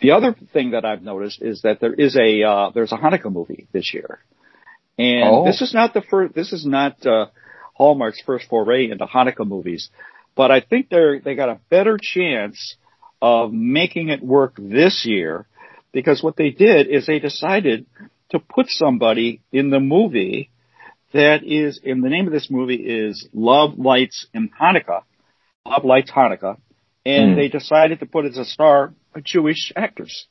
The 0.00 0.12
other 0.12 0.34
thing 0.52 0.70
that 0.70 0.84
I've 0.84 1.02
noticed 1.02 1.42
is 1.42 1.62
that 1.62 1.80
there 1.80 1.92
is 1.92 2.16
a 2.16 2.42
uh, 2.42 2.70
there's 2.74 2.92
a 2.92 2.96
Hanukkah 2.96 3.32
movie 3.32 3.66
this 3.72 3.94
year, 3.94 4.20
and 4.98 5.24
oh. 5.24 5.44
this 5.44 5.62
is 5.62 5.72
not 5.72 5.94
the 5.94 6.02
first. 6.02 6.34
This 6.34 6.52
is 6.52 6.66
not 6.66 7.06
uh, 7.06 7.26
Hallmark's 7.74 8.20
first 8.24 8.46
foray 8.48 8.90
into 8.90 9.06
Hanukkah 9.06 9.46
movies, 9.46 9.88
but 10.34 10.50
I 10.50 10.60
think 10.60 10.90
they're 10.90 11.20
they 11.20 11.34
got 11.34 11.48
a 11.48 11.60
better 11.70 11.98
chance 12.00 12.76
of 13.22 13.52
making 13.52 14.10
it 14.10 14.22
work 14.22 14.54
this 14.58 15.06
year 15.06 15.46
because 15.92 16.22
what 16.22 16.36
they 16.36 16.50
did 16.50 16.88
is 16.88 17.06
they 17.06 17.18
decided 17.18 17.86
to 18.30 18.38
put 18.38 18.66
somebody 18.68 19.42
in 19.52 19.70
the 19.70 19.80
movie 19.80 20.50
that 21.12 21.44
is, 21.44 21.80
in 21.82 22.00
the 22.00 22.08
name 22.08 22.26
of 22.26 22.32
this 22.32 22.50
movie 22.50 22.74
is 22.74 23.28
Love 23.32 23.78
Lights 23.78 24.26
in 24.34 24.50
Hanukkah. 24.50 25.02
Love 25.66 25.84
Lights 25.84 26.10
Hanukkah. 26.10 26.58
And 27.04 27.32
mm. 27.32 27.36
they 27.36 27.48
decided 27.48 28.00
to 28.00 28.06
put 28.06 28.24
as 28.24 28.36
a 28.36 28.44
star 28.44 28.92
a 29.14 29.20
Jewish 29.20 29.72
actress. 29.76 30.26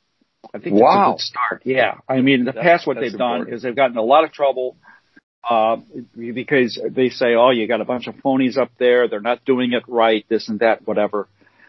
I 0.54 0.58
think 0.58 0.76
wow. 0.76 1.14
it's 1.14 1.22
a 1.22 1.32
good 1.32 1.38
start. 1.38 1.62
Yeah. 1.64 1.94
I 2.08 2.20
mean, 2.20 2.40
in 2.40 2.44
the 2.44 2.52
that's, 2.52 2.64
past, 2.64 2.86
what 2.86 2.96
they've 2.96 3.12
important. 3.12 3.46
done 3.46 3.54
is 3.54 3.62
they've 3.62 3.74
gotten 3.74 3.96
a 3.96 4.02
lot 4.02 4.24
of 4.24 4.32
trouble, 4.32 4.76
uh, 5.48 5.76
because 6.16 6.80
they 6.90 7.08
say, 7.08 7.34
oh, 7.34 7.50
you 7.50 7.66
got 7.66 7.80
a 7.80 7.84
bunch 7.84 8.06
of 8.06 8.14
phonies 8.16 8.58
up 8.58 8.70
there. 8.78 9.08
They're 9.08 9.20
not 9.20 9.44
doing 9.44 9.72
it 9.72 9.84
right, 9.88 10.24
this 10.28 10.48
and 10.48 10.60
that, 10.60 10.86
whatever. 10.86 11.28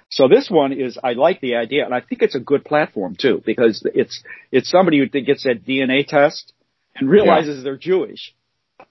So 0.09 0.27
this 0.27 0.49
one 0.49 0.71
is, 0.71 0.97
I 1.03 1.13
like 1.13 1.41
the 1.41 1.55
idea, 1.55 1.85
and 1.85 1.93
I 1.93 1.99
think 1.99 2.21
it's 2.21 2.35
a 2.35 2.39
good 2.39 2.63
platform 2.63 3.15
too, 3.19 3.41
because 3.45 3.85
it's 3.93 4.23
it's 4.51 4.69
somebody 4.69 4.99
who 4.99 5.07
gets 5.07 5.43
that 5.43 5.65
DNA 5.65 6.07
test 6.07 6.53
and 6.95 7.09
realizes 7.09 7.57
yeah. 7.57 7.63
they're 7.63 7.77
Jewish. 7.77 8.33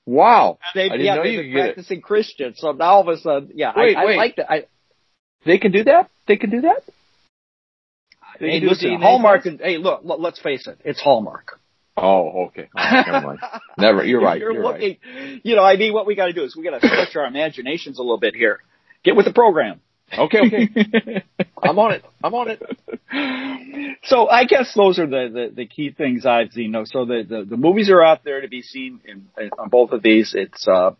Wow! 0.04 0.58
They, 0.75 0.85
I 0.85 0.88
didn't 0.88 1.04
yeah, 1.04 1.14
know 1.16 1.23
they've 1.23 1.42
been 1.44 1.52
practicing 1.52 2.00
Christian, 2.00 2.54
so 2.56 2.73
now 2.73 2.85
all 2.85 3.00
of 3.00 3.08
a 3.08 3.18
sudden, 3.18 3.52
yeah, 3.54 3.73
wait, 3.75 3.96
I, 3.96 4.12
I 4.12 4.16
like 4.16 4.37
that. 4.37 4.50
I, 4.50 4.64
they 5.44 5.58
can 5.58 5.73
do 5.73 5.85
that. 5.85 6.11
They 6.28 6.37
can 6.37 6.50
do 6.50 6.62
that. 6.62 6.82
They 8.38 8.50
hey, 8.50 8.61
listen, 8.61 9.00
Hallmark. 9.00 9.46
And, 9.46 9.61
hey, 9.61 9.78
look, 9.78 10.02
look, 10.04 10.20
let's 10.20 10.40
face 10.40 10.66
it, 10.66 10.78
it's 10.85 11.00
Hallmark. 11.00 11.58
Oh, 11.96 12.49
okay. 12.49 12.68
Oh, 12.76 12.90
never 13.06 13.26
mind. 13.26 13.38
Never. 13.78 14.04
You're 14.04 14.20
right. 14.20 14.38
you're, 14.38 14.52
you're 14.52 14.62
looking. 14.62 14.99
Right. 15.02 15.40
You 15.42 15.56
know, 15.56 15.62
I 15.62 15.76
mean, 15.76 15.94
what 15.94 16.06
we 16.06 16.14
got 16.14 16.26
to 16.26 16.35
do 16.35 16.44
is 16.44 16.54
we 16.54 16.62
got 16.62 16.78
to 16.78 16.87
stretch 16.87 17.16
our 17.16 17.26
imaginations 17.26 17.99
a 17.99 18.02
little 18.02 18.18
bit 18.18 18.35
here. 18.35 18.61
Get 19.02 19.16
with 19.16 19.25
the 19.25 19.32
program. 19.32 19.80
Okay, 20.12 20.38
okay. 20.38 21.25
I'm 21.62 21.78
on 21.78 21.92
it. 21.92 22.04
I'm 22.22 22.34
on 22.34 22.48
it. 22.48 23.98
So 24.04 24.28
I 24.28 24.44
guess 24.44 24.72
those 24.75 24.98
are 24.98 25.06
the, 25.06 25.30
the, 25.32 25.54
the 25.54 25.66
key 25.66 25.90
things 25.90 26.25
I've 26.25 26.52
seen. 26.52 26.70
No, 26.72 26.84
so 26.84 27.04
the, 27.04 27.25
the, 27.28 27.44
the 27.44 27.56
movies 27.56 27.90
are 27.90 28.02
out 28.02 28.22
there 28.25 28.40
to 28.40 28.48
be 28.48 28.62
seen 28.62 29.00
in, 29.04 29.26
in, 29.36 29.50
on 29.58 29.68
both 29.68 29.90
of 29.90 30.02
these. 30.02 30.32
It's, 30.34 30.66
uh, 30.68 30.92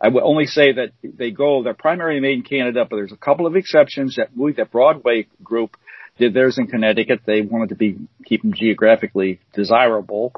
I 0.00 0.08
would 0.08 0.22
only 0.22 0.46
say 0.46 0.72
that 0.72 0.92
they 1.02 1.30
go, 1.30 1.62
they're 1.62 1.74
primarily 1.74 2.20
made 2.20 2.38
in 2.38 2.42
Canada, 2.42 2.86
but 2.88 2.96
there's 2.96 3.12
a 3.12 3.16
couple 3.16 3.46
of 3.46 3.54
exceptions 3.56 4.16
that 4.16 4.34
movie, 4.34 4.54
that 4.54 4.70
Broadway 4.70 5.26
group 5.42 5.76
did 6.18 6.32
theirs 6.32 6.58
in 6.58 6.66
Connecticut. 6.66 7.20
They 7.26 7.42
wanted 7.42 7.70
to 7.70 7.74
be, 7.74 7.98
keep 8.24 8.42
them 8.42 8.54
geographically 8.54 9.40
desirable 9.52 10.32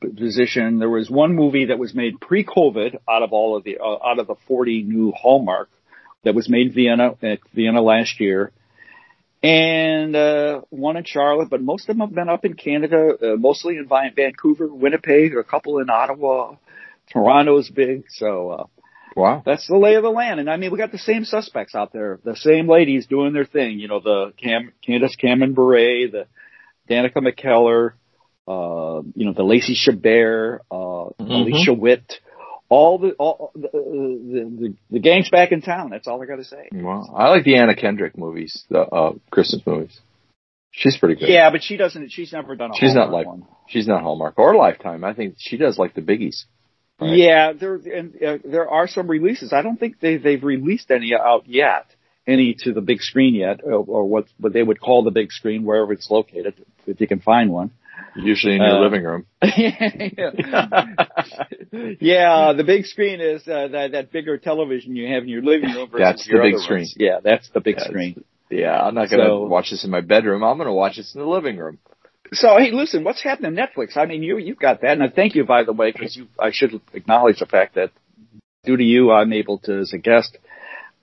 position. 0.00 0.78
There 0.78 0.90
was 0.90 1.08
one 1.08 1.34
movie 1.34 1.66
that 1.66 1.78
was 1.78 1.94
made 1.94 2.20
pre-COVID 2.20 2.98
out 3.08 3.22
of 3.22 3.32
all 3.32 3.56
of 3.56 3.64
the, 3.64 3.78
uh, 3.78 4.06
out 4.06 4.18
of 4.18 4.26
the 4.26 4.34
40 4.46 4.82
new 4.82 5.12
Hallmark 5.12 5.70
that 6.24 6.34
was 6.34 6.48
made 6.48 6.68
in 6.68 6.72
Vienna 6.72 7.14
at 7.22 7.38
Vienna 7.54 7.80
last 7.80 8.20
year, 8.20 8.52
and 9.42 10.14
uh, 10.16 10.62
one 10.70 10.96
in 10.96 11.04
Charlotte. 11.04 11.50
But 11.50 11.62
most 11.62 11.88
of 11.88 11.96
them 11.96 12.06
have 12.06 12.14
been 12.14 12.28
up 12.28 12.44
in 12.44 12.54
Canada, 12.54 13.10
uh, 13.20 13.36
mostly 13.36 13.76
in 13.76 13.88
Vancouver, 13.88 14.68
Winnipeg, 14.68 15.36
a 15.36 15.44
couple 15.44 15.78
in 15.78 15.90
Ottawa. 15.90 16.56
Toronto's 17.12 17.70
big, 17.70 18.04
so 18.10 18.50
uh, 18.50 18.64
wow, 19.16 19.42
that's 19.44 19.66
the 19.66 19.76
lay 19.76 19.94
of 19.94 20.02
the 20.02 20.10
land. 20.10 20.40
And 20.40 20.50
I 20.50 20.56
mean, 20.56 20.70
we 20.70 20.78
got 20.78 20.92
the 20.92 20.98
same 20.98 21.24
suspects 21.24 21.74
out 21.74 21.92
there, 21.92 22.18
the 22.22 22.36
same 22.36 22.68
ladies 22.68 23.06
doing 23.06 23.32
their 23.32 23.46
thing. 23.46 23.78
You 23.78 23.88
know, 23.88 24.00
the 24.00 24.32
Cam, 24.36 24.72
Candace 24.84 25.16
Cameron 25.16 25.54
Bure, 25.54 26.10
the 26.10 26.26
Danica 26.90 27.16
McKellar, 27.16 27.92
uh, 28.46 29.02
you 29.14 29.24
know, 29.24 29.32
the 29.32 29.42
Lacey 29.42 29.74
Chabert, 29.74 30.60
uh, 30.70 30.74
mm-hmm. 30.74 31.30
Alicia 31.30 31.72
Witt 31.72 32.20
all 32.68 32.98
the 32.98 33.12
all 33.12 33.52
the, 33.54 33.68
the, 33.72 34.56
the 34.60 34.74
the 34.90 34.98
gang's 34.98 35.30
back 35.30 35.52
in 35.52 35.62
town. 35.62 35.90
That's 35.90 36.06
all 36.06 36.22
I 36.22 36.26
got 36.26 36.36
to 36.36 36.44
say. 36.44 36.68
Wow, 36.72 37.14
I 37.16 37.30
like 37.30 37.44
the 37.44 37.56
Anna 37.56 37.74
Kendrick 37.74 38.16
movies, 38.16 38.64
the 38.68 38.80
uh, 38.80 39.12
Christmas 39.30 39.62
movies. 39.66 39.98
She's 40.70 40.96
pretty 40.96 41.16
good. 41.16 41.28
Yeah, 41.28 41.50
but 41.50 41.62
she 41.62 41.76
doesn't. 41.76 42.10
She's 42.10 42.32
never 42.32 42.54
done 42.54 42.70
a. 42.70 42.74
She's 42.74 42.92
Hallmark 42.92 43.10
not 43.10 43.16
like. 43.16 43.26
One. 43.26 43.46
She's 43.68 43.88
not 43.88 44.02
Hallmark 44.02 44.38
or 44.38 44.54
Lifetime. 44.54 45.04
I 45.04 45.14
think 45.14 45.36
she 45.38 45.56
does 45.56 45.78
like 45.78 45.94
the 45.94 46.02
biggies. 46.02 46.44
Right? 47.00 47.16
Yeah, 47.16 47.52
there 47.52 47.74
and 47.74 48.14
uh, 48.22 48.38
there 48.44 48.68
are 48.68 48.88
some 48.88 49.08
releases. 49.08 49.52
I 49.52 49.62
don't 49.62 49.78
think 49.78 50.00
they 50.00 50.16
they've 50.16 50.42
released 50.42 50.90
any 50.90 51.12
out 51.14 51.44
yet, 51.46 51.86
any 52.26 52.54
to 52.60 52.72
the 52.72 52.80
big 52.80 53.00
screen 53.00 53.34
yet, 53.34 53.60
or, 53.64 53.84
or 53.86 54.04
what 54.04 54.26
what 54.38 54.52
they 54.52 54.62
would 54.62 54.80
call 54.80 55.04
the 55.04 55.10
big 55.10 55.32
screen, 55.32 55.64
wherever 55.64 55.92
it's 55.92 56.10
located, 56.10 56.54
if 56.86 57.00
you 57.00 57.06
can 57.06 57.20
find 57.20 57.50
one. 57.50 57.70
Usually 58.16 58.54
in 58.54 58.62
your 58.62 58.78
uh, 58.78 58.80
living 58.80 59.04
room. 59.04 59.26
yeah, 62.00 62.52
the 62.52 62.64
big 62.66 62.86
screen 62.86 63.20
is 63.20 63.46
uh, 63.46 63.68
that 63.68 63.92
that 63.92 64.10
bigger 64.10 64.38
television 64.38 64.96
you 64.96 65.12
have 65.12 65.22
in 65.24 65.28
your 65.28 65.42
living 65.42 65.72
room. 65.72 65.90
that's 65.96 66.26
the 66.26 66.40
big 66.42 66.58
screen. 66.58 66.80
Ones. 66.80 66.94
Yeah, 66.96 67.20
that's 67.22 67.48
the 67.50 67.60
big 67.60 67.76
yeah, 67.78 67.84
screen. 67.84 68.24
Yeah, 68.50 68.80
I'm 68.80 68.94
not 68.94 69.10
going 69.10 69.20
to 69.20 69.28
so, 69.28 69.46
watch 69.46 69.70
this 69.70 69.84
in 69.84 69.90
my 69.90 70.00
bedroom. 70.00 70.42
I'm 70.42 70.56
going 70.56 70.66
to 70.68 70.72
watch 70.72 70.96
this 70.96 71.14
in 71.14 71.20
the 71.20 71.26
living 71.26 71.58
room. 71.58 71.78
So 72.32 72.56
hey, 72.58 72.72
listen, 72.72 73.04
what's 73.04 73.22
happening 73.22 73.54
to 73.54 73.62
Netflix? 73.62 73.96
I 73.96 74.06
mean, 74.06 74.22
you 74.22 74.38
you've 74.38 74.58
got 74.58 74.82
that, 74.82 74.92
and 74.92 75.02
I 75.02 75.08
thank 75.08 75.34
you 75.34 75.44
by 75.44 75.64
the 75.64 75.72
way 75.72 75.92
because 75.92 76.16
you 76.16 76.28
I 76.38 76.50
should 76.52 76.80
acknowledge 76.92 77.38
the 77.38 77.46
fact 77.46 77.76
that 77.76 77.90
due 78.64 78.76
to 78.76 78.84
you, 78.84 79.10
I'm 79.10 79.32
able 79.32 79.58
to 79.60 79.78
as 79.78 79.92
a 79.92 79.98
guest 79.98 80.36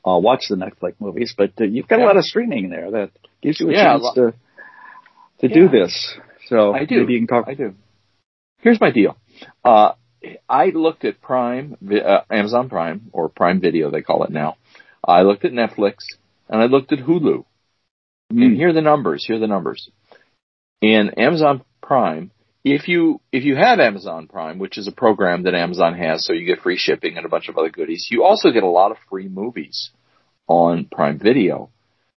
uh, 0.05 0.17
watch 0.17 0.45
the 0.49 0.55
Netflix 0.55 0.95
movies. 0.99 1.33
But 1.35 1.53
uh, 1.59 1.63
you've 1.63 1.87
got 1.87 1.99
yeah. 1.99 2.05
a 2.05 2.07
lot 2.07 2.17
of 2.17 2.25
streaming 2.25 2.69
there 2.69 2.91
that 2.91 3.11
gives 3.41 3.59
you 3.59 3.69
a 3.69 3.73
yeah, 3.73 3.83
chance 3.83 4.07
to 4.15 4.33
to 5.39 5.47
yeah. 5.47 5.53
do 5.53 5.69
this. 5.69 6.15
So 6.45 6.73
I 6.73 6.85
do. 6.85 6.99
Maybe 6.99 7.13
you 7.13 7.19
can 7.19 7.27
talk. 7.27 7.45
I 7.47 7.53
do. 7.53 7.73
Here's 8.59 8.79
my 8.79 8.91
deal. 8.91 9.17
Uh, 9.63 9.93
I 10.49 10.67
looked 10.67 11.05
at 11.05 11.21
Prime, 11.21 11.77
uh, 11.91 12.21
Amazon 12.31 12.69
Prime, 12.69 13.09
or 13.11 13.29
Prime 13.29 13.61
Video, 13.61 13.91
they 13.91 14.01
call 14.01 14.23
it 14.23 14.31
now. 14.31 14.57
I 15.07 15.21
looked 15.21 15.45
at 15.45 15.51
Netflix, 15.51 15.97
and 16.49 16.61
I 16.61 16.65
looked 16.65 16.91
at 16.91 16.99
Hulu. 16.99 17.45
Mm. 18.33 18.45
And 18.45 18.55
here 18.55 18.69
are 18.69 18.73
the 18.73 18.81
numbers. 18.81 19.25
Here 19.25 19.35
are 19.35 19.39
the 19.39 19.47
numbers. 19.47 19.89
In 20.81 21.11
Amazon 21.17 21.63
Prime, 21.81 22.31
if 22.63 22.87
you 22.87 23.21
if 23.31 23.43
you 23.43 23.55
have 23.55 23.79
Amazon 23.79 24.27
Prime, 24.27 24.57
which 24.57 24.77
is 24.77 24.87
a 24.87 24.91
program 24.91 25.43
that 25.43 25.53
Amazon 25.53 25.95
has, 25.95 26.25
so 26.25 26.33
you 26.33 26.45
get 26.45 26.61
free 26.61 26.77
shipping 26.77 27.17
and 27.17 27.25
a 27.25 27.29
bunch 27.29 27.47
of 27.47 27.57
other 27.57 27.69
goodies, 27.69 28.07
you 28.09 28.23
also 28.23 28.51
get 28.51 28.63
a 28.63 28.67
lot 28.67 28.91
of 28.91 28.97
free 29.09 29.27
movies 29.27 29.91
on 30.47 30.85
Prime 30.91 31.19
Video. 31.19 31.69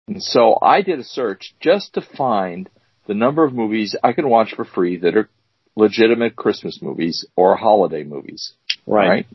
And 0.07 0.23
so 0.23 0.57
I 0.61 0.81
did 0.81 0.99
a 0.99 1.03
search 1.03 1.53
just 1.59 1.93
to 1.95 2.01
find 2.01 2.69
the 3.07 3.13
number 3.13 3.43
of 3.43 3.53
movies 3.53 3.95
I 4.03 4.13
can 4.13 4.29
watch 4.29 4.53
for 4.55 4.65
free 4.65 4.97
that 4.97 5.15
are 5.15 5.29
legitimate 5.75 6.35
Christmas 6.35 6.79
movies 6.81 7.25
or 7.35 7.55
holiday 7.55 8.03
movies. 8.03 8.53
Right. 8.85 9.07
right? 9.07 9.25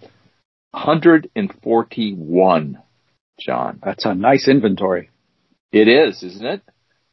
141, 0.73 2.79
Jon. 3.39 3.81
That's 3.83 4.05
a 4.05 4.15
nice 4.15 4.49
inventory. 4.49 5.11
It 5.71 5.89
is, 5.89 6.23
isn't 6.23 6.47
it? 6.47 6.63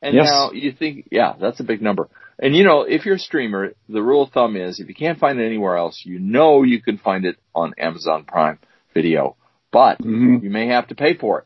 And 0.01 0.15
yes. 0.15 0.25
now 0.25 0.51
you 0.51 0.71
think, 0.71 1.09
yeah, 1.11 1.33
that's 1.39 1.59
a 1.59 1.63
big 1.63 1.81
number. 1.81 2.09
And 2.41 2.55
you 2.55 2.63
know, 2.63 2.83
if 2.83 3.05
you're 3.05 3.15
a 3.15 3.19
streamer, 3.19 3.73
the 3.89 4.01
rule 4.01 4.23
of 4.23 4.31
thumb 4.31 4.55
is 4.55 4.79
if 4.79 4.87
you 4.87 4.95
can't 4.95 5.19
find 5.19 5.39
it 5.39 5.45
anywhere 5.45 5.75
else, 5.75 6.01
you 6.05 6.19
know 6.19 6.63
you 6.63 6.81
can 6.81 6.97
find 6.97 7.25
it 7.25 7.35
on 7.53 7.73
Amazon 7.77 8.23
Prime 8.25 8.59
Video, 8.93 9.35
but 9.71 9.99
mm-hmm. 9.99 10.37
you 10.41 10.49
may 10.49 10.67
have 10.67 10.87
to 10.87 10.95
pay 10.95 11.17
for 11.17 11.39
it. 11.39 11.45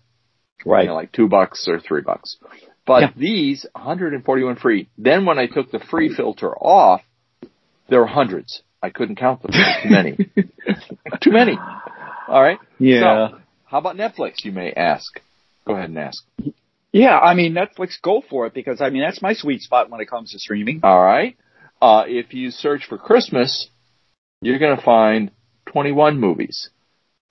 Right. 0.66 0.84
You 0.84 0.90
know, 0.90 0.96
like 0.96 1.12
two 1.12 1.28
bucks 1.28 1.68
or 1.68 1.80
three 1.80 2.02
bucks. 2.02 2.38
But 2.86 3.02
yeah. 3.02 3.10
these 3.16 3.66
141 3.74 4.58
free. 4.58 4.90
Then 4.98 5.26
when 5.26 5.40
I 5.40 5.48
took 5.48 5.72
the 5.72 5.80
free 5.80 6.14
filter 6.14 6.54
off, 6.54 7.02
there 7.90 8.00
were 8.00 8.08
hundreds. 8.08 8.62
I 8.82 8.90
couldn't 8.90 9.16
count 9.16 9.42
them. 9.42 9.52
Too 9.52 9.90
many. 9.90 10.18
Too 11.22 11.32
many. 11.32 11.58
All 12.28 12.42
right. 12.42 12.58
Yeah. 12.80 13.30
So, 13.30 13.40
how 13.66 13.78
about 13.78 13.96
Netflix? 13.96 14.44
You 14.44 14.52
may 14.52 14.74
ask. 14.74 15.20
Go 15.66 15.76
ahead 15.76 15.90
and 15.90 15.98
ask. 15.98 16.24
Yeah, 16.92 17.18
I 17.18 17.34
mean 17.34 17.56
Netflix, 17.56 18.00
go 18.02 18.22
for 18.30 18.46
it 18.46 18.54
because 18.54 18.82
I 18.82 18.90
mean 18.90 19.02
that's 19.02 19.22
my 19.22 19.34
sweet 19.34 19.62
spot 19.62 19.90
when 19.90 20.00
it 20.00 20.10
comes 20.10 20.32
to 20.32 20.40
streaming. 20.40 20.82
All 20.84 21.02
right. 21.02 21.36
Uh, 21.82 22.04
if 22.08 22.34
you 22.34 22.52
search 22.52 22.86
for 22.88 22.98
Christmas, 22.98 23.68
you're 24.42 24.60
going 24.60 24.78
to 24.78 24.84
find 24.84 25.32
21 25.68 26.20
movies. 26.20 26.70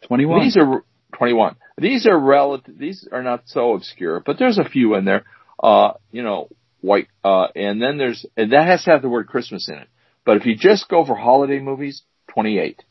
21. 0.08 0.40
These 0.40 0.56
are 0.56 0.84
21. 1.16 1.56
These 1.78 2.06
are 2.06 2.18
relative. 2.18 2.76
These 2.76 3.06
are 3.12 3.22
not 3.22 3.44
so 3.46 3.74
obscure, 3.74 4.20
but 4.20 4.38
there's 4.38 4.58
a 4.58 4.64
few 4.64 4.94
in 4.94 5.04
there 5.04 5.24
uh, 5.62 5.92
you 6.10 6.22
know, 6.22 6.48
white, 6.80 7.08
uh, 7.24 7.46
and 7.54 7.80
then 7.80 7.98
there's, 7.98 8.26
and 8.36 8.52
that 8.52 8.66
has 8.66 8.84
to 8.84 8.90
have 8.90 9.02
the 9.02 9.08
word 9.08 9.28
Christmas 9.28 9.68
in 9.68 9.76
it. 9.76 9.88
But 10.24 10.36
if 10.36 10.46
you 10.46 10.56
just 10.56 10.88
go 10.88 11.04
for 11.04 11.14
holiday 11.14 11.58
movies, 11.58 12.02
28. 12.28 12.82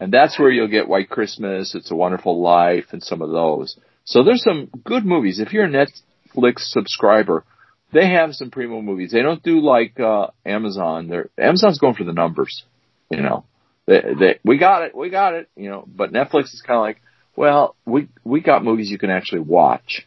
And 0.00 0.12
that's 0.12 0.38
where 0.38 0.50
you'll 0.50 0.68
get 0.68 0.88
White 0.88 1.10
Christmas, 1.10 1.74
It's 1.74 1.90
a 1.90 1.94
Wonderful 1.94 2.40
Life, 2.40 2.86
and 2.92 3.02
some 3.02 3.20
of 3.20 3.30
those. 3.30 3.76
So 4.04 4.24
there's 4.24 4.42
some 4.42 4.70
good 4.84 5.04
movies. 5.04 5.40
If 5.40 5.52
you're 5.52 5.66
a 5.66 5.68
Netflix 5.68 6.60
subscriber, 6.60 7.44
they 7.92 8.08
have 8.08 8.34
some 8.34 8.50
primo 8.50 8.80
movies. 8.80 9.12
They 9.12 9.22
don't 9.22 9.42
do 9.42 9.60
like 9.60 9.98
uh 10.00 10.28
Amazon. 10.44 11.08
They're 11.08 11.28
Amazon's 11.38 11.78
going 11.78 11.94
for 11.94 12.04
the 12.04 12.12
numbers, 12.12 12.64
you 13.10 13.20
know. 13.20 13.44
They, 13.86 14.00
they, 14.18 14.38
we 14.44 14.58
got 14.58 14.84
it, 14.84 14.96
we 14.96 15.10
got 15.10 15.34
it, 15.34 15.48
you 15.56 15.70
know. 15.70 15.84
But 15.86 16.12
Netflix 16.12 16.44
is 16.54 16.62
kind 16.64 16.76
of 16.76 16.82
like, 16.82 17.02
well, 17.36 17.76
we 17.84 18.08
we 18.24 18.40
got 18.40 18.64
movies 18.64 18.90
you 18.90 18.98
can 18.98 19.10
actually 19.10 19.40
watch. 19.40 20.06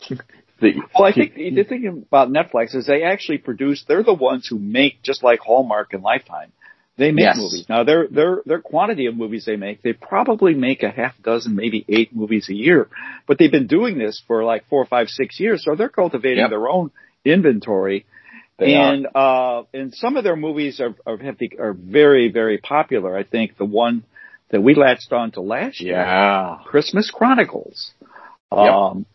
the, 0.62 0.80
well, 0.94 1.04
I 1.04 1.12
think 1.12 1.34
the 1.36 1.64
thing 1.64 2.04
about 2.06 2.30
Netflix 2.30 2.74
is 2.74 2.86
they 2.86 3.02
actually 3.02 3.38
produce. 3.38 3.84
They're 3.86 4.02
the 4.02 4.14
ones 4.14 4.46
who 4.48 4.58
make, 4.58 5.02
just 5.02 5.22
like 5.22 5.40
Hallmark 5.40 5.92
and 5.92 6.02
Lifetime. 6.02 6.52
They 6.96 7.10
make 7.10 7.24
yes. 7.24 7.36
movies. 7.36 7.66
Now 7.68 7.84
their 7.84 8.06
their 8.06 8.42
their 8.44 8.60
quantity 8.60 9.06
of 9.06 9.16
movies 9.16 9.44
they 9.46 9.56
make, 9.56 9.82
they 9.82 9.94
probably 9.94 10.54
make 10.54 10.82
a 10.82 10.90
half 10.90 11.14
dozen, 11.22 11.56
maybe 11.56 11.84
eight 11.88 12.14
movies 12.14 12.48
a 12.50 12.54
year. 12.54 12.88
But 13.26 13.38
they've 13.38 13.50
been 13.50 13.66
doing 13.66 13.98
this 13.98 14.22
for 14.26 14.44
like 14.44 14.68
four, 14.68 14.84
five, 14.84 15.08
six 15.08 15.40
years, 15.40 15.64
so 15.64 15.74
they're 15.74 15.88
cultivating 15.88 16.38
yep. 16.38 16.50
their 16.50 16.68
own 16.68 16.90
inventory. 17.24 18.04
They 18.58 18.74
and 18.74 19.08
are. 19.14 19.60
uh 19.60 19.64
and 19.72 19.94
some 19.94 20.16
of 20.16 20.24
their 20.24 20.36
movies 20.36 20.80
are 20.80 20.94
are, 21.06 21.18
are 21.58 21.72
very 21.72 22.30
very 22.30 22.58
popular. 22.58 23.16
I 23.16 23.24
think 23.24 23.56
the 23.56 23.64
one 23.64 24.04
that 24.50 24.60
we 24.60 24.74
latched 24.74 25.12
on 25.12 25.32
to 25.32 25.40
last 25.40 25.80
year, 25.80 25.96
Christmas 26.66 27.10
Chronicles. 27.10 27.92
Yep. 28.52 28.60
Um, 28.60 29.06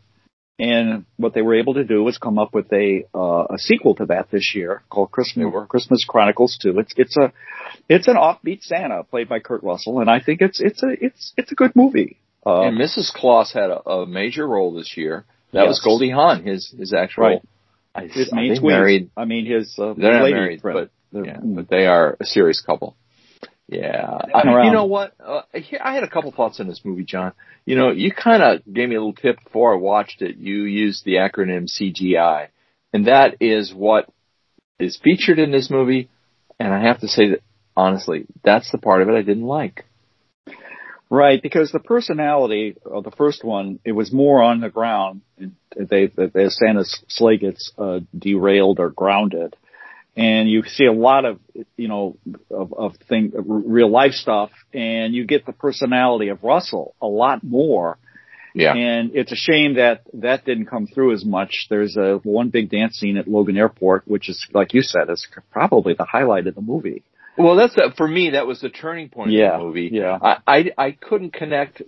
and 0.59 1.05
what 1.17 1.33
they 1.33 1.41
were 1.41 1.55
able 1.55 1.75
to 1.75 1.83
do 1.83 2.03
was 2.03 2.17
come 2.17 2.39
up 2.39 2.53
with 2.53 2.71
a 2.73 3.03
uh, 3.13 3.45
a 3.53 3.57
sequel 3.57 3.95
to 3.95 4.05
that 4.07 4.31
this 4.31 4.53
year 4.55 4.81
called 4.89 5.11
Christmas 5.11 5.53
Christmas 5.69 6.03
Chronicles 6.07 6.57
2. 6.61 6.79
It's 6.79 6.93
it's 6.97 7.17
a 7.17 7.31
it's 7.87 8.07
an 8.07 8.15
offbeat 8.15 8.63
Santa 8.63 9.03
played 9.03 9.29
by 9.29 9.39
Kurt 9.39 9.63
Russell, 9.63 9.99
and 9.99 10.09
I 10.09 10.19
think 10.19 10.41
it's 10.41 10.59
it's 10.59 10.81
a 10.83 10.89
it's 10.99 11.33
it's 11.37 11.51
a 11.51 11.55
good 11.55 11.75
movie. 11.75 12.17
Uh, 12.45 12.61
and 12.61 12.77
Mrs. 12.77 13.11
Claus 13.13 13.51
had 13.51 13.69
a, 13.69 13.89
a, 13.89 14.05
major 14.07 14.47
role 14.47 14.73
this 14.73 14.95
year. 14.95 15.25
That 15.51 15.63
yes. 15.63 15.67
was 15.67 15.81
Goldie 15.83 16.11
Hawn, 16.11 16.43
his 16.43 16.73
his 16.77 16.93
actual 16.93 17.23
right. 17.23 17.41
I, 17.93 18.07
his 18.07 18.31
main 18.31 18.57
twin. 18.57 18.73
Married. 18.73 19.09
I 19.17 19.25
mean, 19.25 19.45
his 19.45 19.75
uh, 19.77 19.93
they're 19.97 20.19
not 20.19 20.31
married, 20.31 20.61
friend. 20.61 20.89
but 21.11 21.25
yeah, 21.25 21.39
but 21.41 21.69
they 21.69 21.87
are 21.87 22.15
a 22.19 22.25
serious 22.25 22.61
couple. 22.61 22.95
Yeah. 23.67 24.17
I, 24.33 24.63
you 24.65 24.71
know 24.71 24.85
what? 24.85 25.13
Uh, 25.19 25.41
I 25.53 25.93
had 25.93 26.03
a 26.03 26.09
couple 26.09 26.31
thoughts 26.31 26.59
on 26.59 26.67
this 26.67 26.81
movie, 26.85 27.03
Jon. 27.03 27.33
You 27.65 27.75
know, 27.75 27.91
you 27.91 28.11
kind 28.11 28.41
of 28.41 28.61
gave 28.73 28.87
me 28.87 28.95
a 28.95 28.99
little 28.99 29.13
tip 29.13 29.43
before 29.43 29.73
I 29.73 29.77
watched 29.77 30.21
it. 30.21 30.37
You 30.37 30.63
used 30.63 31.03
the 31.03 31.15
acronym 31.15 31.67
CGI, 31.69 32.47
and 32.93 33.07
that 33.07 33.37
is 33.41 33.73
what 33.73 34.09
is 34.79 34.97
featured 35.03 35.39
in 35.39 35.51
this 35.51 35.69
movie. 35.69 36.09
And 36.59 36.73
I 36.73 36.83
have 36.83 37.01
to 37.01 37.07
say 37.07 37.31
that 37.31 37.41
honestly, 37.75 38.25
that's 38.43 38.71
the 38.71 38.77
part 38.77 39.01
of 39.01 39.09
it 39.09 39.15
I 39.15 39.21
didn't 39.21 39.45
like. 39.45 39.85
Right, 41.09 41.41
because 41.41 41.71
the 41.71 41.79
personality 41.79 42.75
of 42.85 43.05
the 43.05 43.11
first 43.11 43.43
one, 43.43 43.79
it 43.85 43.93
was 43.93 44.11
more 44.11 44.43
on 44.43 44.59
the 44.59 44.69
ground. 44.69 45.21
They, 45.37 46.07
they, 46.07 46.49
Santa's 46.49 47.01
sleigh 47.07 47.37
gets 47.37 47.71
uh, 47.77 48.01
derailed 48.17 48.79
or 48.79 48.89
grounded, 48.89 49.55
and 50.17 50.49
you 50.49 50.63
see 50.63 50.85
a 50.85 50.91
lot 50.91 51.23
of 51.23 51.39
you 51.77 51.87
know 51.87 52.17
of, 52.49 52.73
of 52.73 52.97
thing 53.07 53.31
of 53.37 53.45
real 53.47 53.89
life 53.89 54.13
stuff 54.13 54.49
and 54.73 55.13
you 55.13 55.25
get 55.25 55.45
the 55.45 55.53
personality 55.53 56.29
of 56.29 56.43
Russell 56.43 56.95
a 57.01 57.07
lot 57.07 57.43
more 57.43 57.97
yeah 58.53 58.73
and 58.73 59.11
it's 59.13 59.31
a 59.31 59.35
shame 59.35 59.75
that 59.75 60.01
that 60.13 60.43
didn't 60.43 60.65
come 60.65 60.87
through 60.87 61.13
as 61.13 61.23
much 61.23 61.67
there's 61.69 61.95
a 61.95 62.19
one 62.23 62.49
big 62.49 62.69
dance 62.69 62.95
scene 62.95 63.17
at 63.17 63.27
Logan 63.27 63.55
Airport 63.55 64.07
which 64.07 64.27
is 64.27 64.45
like 64.53 64.73
you 64.73 64.81
said 64.81 65.09
is 65.09 65.25
probably 65.51 65.93
the 65.93 66.05
highlight 66.05 66.47
of 66.47 66.55
the 66.55 66.61
movie 66.61 67.03
well, 67.39 67.55
that's 67.55 67.77
a, 67.77 67.93
for 67.95 68.07
me. 68.07 68.31
That 68.31 68.47
was 68.47 68.61
the 68.61 68.69
turning 68.69 69.09
point 69.09 69.29
yeah, 69.29 69.53
of 69.53 69.59
the 69.59 69.65
movie. 69.67 69.89
Yeah, 69.93 70.17
I, 70.19 70.37
I 70.47 70.71
I 70.75 70.91
couldn't 70.91 71.33
connect 71.33 71.83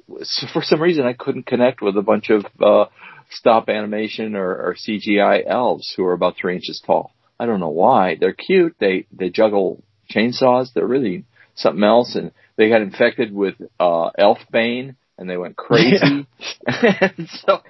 for 0.53 0.61
some 0.61 0.79
reason. 0.79 1.07
I 1.07 1.13
couldn't 1.13 1.47
connect 1.47 1.81
with 1.81 1.97
a 1.97 2.03
bunch 2.03 2.29
of 2.29 2.45
uh, 2.61 2.85
stop 3.31 3.67
animation 3.67 4.35
or, 4.35 4.49
or 4.49 4.75
CGI 4.75 5.41
elves 5.47 5.91
who 5.97 6.05
are 6.05 6.13
about 6.13 6.35
three 6.39 6.53
inches 6.53 6.81
tall. 6.85 7.11
I 7.39 7.45
don't 7.45 7.59
know 7.59 7.69
why. 7.69 8.17
They're 8.19 8.33
cute. 8.33 8.75
They 8.79 9.07
they 9.11 9.29
juggle 9.29 9.83
chainsaws. 10.09 10.73
They're 10.73 10.85
really 10.85 11.25
something 11.55 11.83
else. 11.83 12.15
And 12.15 12.31
they 12.57 12.69
got 12.69 12.81
infected 12.81 13.33
with 13.33 13.55
uh 13.79 14.09
elf 14.17 14.39
bane 14.51 14.95
and 15.17 15.29
they 15.29 15.37
went 15.37 15.55
crazy. 15.55 15.99
and 16.01 16.27
so 17.45 17.61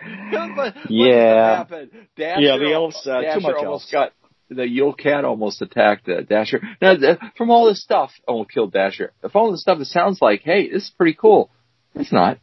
what, 0.56 0.76
yeah, 0.90 1.58
happened? 1.58 1.92
Dasher, 2.16 2.42
yeah, 2.42 2.58
the 2.58 2.74
elves 2.74 3.08
uh, 3.08 3.22
Dasher 3.22 3.40
too 3.40 3.48
much 3.48 3.56
almost 3.58 3.92
got 3.92 4.14
the 4.50 4.68
Yule 4.68 4.94
Cat 4.94 5.26
almost 5.26 5.62
attacked 5.62 6.10
uh, 6.10 6.22
Dasher. 6.22 6.62
Now, 6.82 6.96
the, 6.96 7.18
from 7.38 7.52
all 7.52 7.68
this 7.68 7.82
stuff, 7.84 8.12
oh, 8.28 8.46
killed 8.46 8.74
Dasher. 8.74 9.14
From 9.22 9.32
all 9.34 9.52
this 9.52 9.62
stuff, 9.62 9.80
it 9.80 9.86
sounds 9.86 10.20
like, 10.22 10.42
hey, 10.42 10.70
this 10.70 10.84
is 10.84 10.92
pretty 10.98 11.18
cool. 11.20 11.52
It's 11.96 12.12
not, 12.12 12.40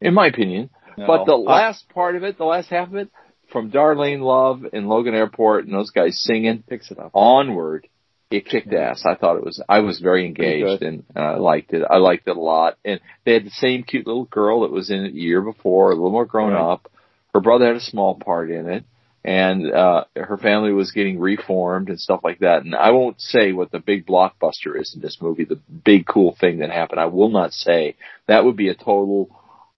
in 0.00 0.14
my 0.14 0.26
opinion. 0.26 0.70
No. 0.96 1.06
But 1.06 1.24
the 1.26 1.36
last 1.36 1.88
part 1.90 2.16
of 2.16 2.24
it, 2.24 2.38
the 2.38 2.44
last 2.44 2.68
half 2.68 2.88
of 2.88 2.96
it, 2.96 3.10
from 3.50 3.70
Darlene 3.70 4.20
Love 4.20 4.64
in 4.72 4.86
Logan 4.86 5.14
Airport 5.14 5.64
and 5.64 5.74
those 5.74 5.90
guys 5.90 6.20
singing 6.22 6.62
picks 6.68 6.90
it 6.90 6.98
up 6.98 7.12
onward. 7.14 7.88
It 8.28 8.46
kicked 8.46 8.72
ass. 8.72 9.04
I 9.06 9.14
thought 9.14 9.36
it 9.36 9.44
was. 9.44 9.62
I 9.68 9.80
was 9.80 10.00
very 10.00 10.26
engaged 10.26 10.82
and 10.82 11.04
I 11.14 11.34
uh, 11.34 11.38
liked 11.38 11.72
it. 11.72 11.84
I 11.88 11.98
liked 11.98 12.26
it 12.26 12.36
a 12.36 12.40
lot. 12.40 12.76
And 12.84 13.00
they 13.24 13.34
had 13.34 13.46
the 13.46 13.50
same 13.50 13.84
cute 13.84 14.06
little 14.06 14.24
girl 14.24 14.62
that 14.62 14.72
was 14.72 14.90
in 14.90 15.04
it 15.04 15.12
a 15.12 15.16
year 15.16 15.40
before, 15.40 15.92
a 15.92 15.94
little 15.94 16.10
more 16.10 16.26
grown 16.26 16.52
right. 16.52 16.72
up. 16.72 16.90
Her 17.32 17.40
brother 17.40 17.66
had 17.66 17.76
a 17.76 17.80
small 17.80 18.16
part 18.16 18.50
in 18.50 18.68
it, 18.68 18.84
and 19.22 19.70
uh 19.70 20.04
her 20.16 20.38
family 20.38 20.72
was 20.72 20.90
getting 20.90 21.20
reformed 21.20 21.88
and 21.88 22.00
stuff 22.00 22.20
like 22.24 22.40
that. 22.40 22.64
And 22.64 22.74
I 22.74 22.90
won't 22.90 23.20
say 23.20 23.52
what 23.52 23.70
the 23.70 23.78
big 23.78 24.06
blockbuster 24.06 24.80
is 24.80 24.92
in 24.94 25.02
this 25.02 25.18
movie, 25.20 25.44
the 25.44 25.60
big 25.84 26.06
cool 26.06 26.34
thing 26.40 26.58
that 26.58 26.70
happened. 26.70 26.98
I 26.98 27.06
will 27.06 27.28
not 27.28 27.52
say. 27.52 27.96
That 28.26 28.44
would 28.44 28.56
be 28.56 28.70
a 28.70 28.74
total 28.74 29.28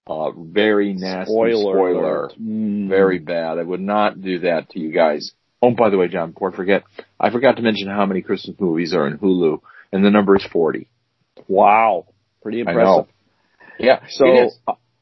uh, 0.09 0.31
very 0.31 0.93
nasty 0.93 1.31
spoiler. 1.31 1.75
spoiler. 1.75 2.31
Mm. 2.41 2.89
Very 2.89 3.19
bad. 3.19 3.59
I 3.59 3.63
would 3.63 3.79
not 3.79 4.19
do 4.19 4.39
that 4.39 4.69
to 4.71 4.79
you 4.79 4.91
guys. 4.91 5.33
Oh, 5.61 5.71
by 5.71 5.89
the 5.89 5.97
way, 5.97 6.07
Jon, 6.07 6.31
before 6.31 6.51
I 6.51 6.55
forget, 6.55 6.83
I 7.19 7.29
forgot 7.29 7.57
to 7.57 7.61
mention 7.61 7.87
how 7.87 8.05
many 8.05 8.21
Christmas 8.21 8.55
movies 8.59 8.93
are 8.93 9.05
in 9.07 9.17
Hulu, 9.17 9.61
and 9.91 10.03
the 10.03 10.09
number 10.09 10.35
is 10.35 10.45
40. 10.51 10.87
Wow. 11.47 12.07
Pretty 12.41 12.61
impressive. 12.61 13.05
Yeah. 13.77 13.99
So 14.09 14.49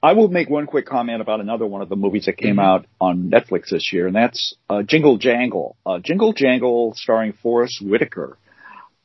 I 0.03 0.13
will 0.13 0.27
make 0.27 0.49
one 0.49 0.65
quick 0.65 0.85
comment 0.85 1.21
about 1.21 1.39
another 1.39 1.65
one 1.65 1.81
of 1.81 1.89
the 1.89 1.95
movies 1.95 2.25
that 2.25 2.37
came 2.37 2.57
mm-hmm. 2.57 2.59
out 2.59 2.85
on 2.99 3.31
Netflix 3.31 3.69
this 3.69 3.91
year, 3.93 4.07
and 4.07 4.15
that's 4.15 4.55
uh, 4.69 4.83
Jingle 4.83 5.17
Jangle. 5.17 5.77
Uh, 5.85 5.99
Jingle 5.99 6.33
Jangle, 6.33 6.93
starring 6.95 7.33
Forest 7.33 7.81
Whitaker, 7.81 8.37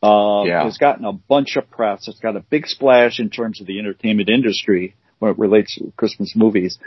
uh, 0.03 0.43
yeah. 0.47 0.65
has 0.65 0.79
gotten 0.79 1.05
a 1.05 1.13
bunch 1.13 1.57
of 1.57 1.71
press. 1.71 2.09
It's 2.09 2.19
got 2.19 2.37
a 2.37 2.41
big 2.41 2.67
splash 2.67 3.21
in 3.21 3.31
terms 3.31 3.61
of 3.61 3.67
the 3.67 3.79
entertainment 3.79 4.29
industry 4.29 4.97
when 5.23 5.31
it 5.31 5.39
relates 5.39 5.77
to 5.77 5.93
Christmas 5.97 6.35
movies. 6.35 6.79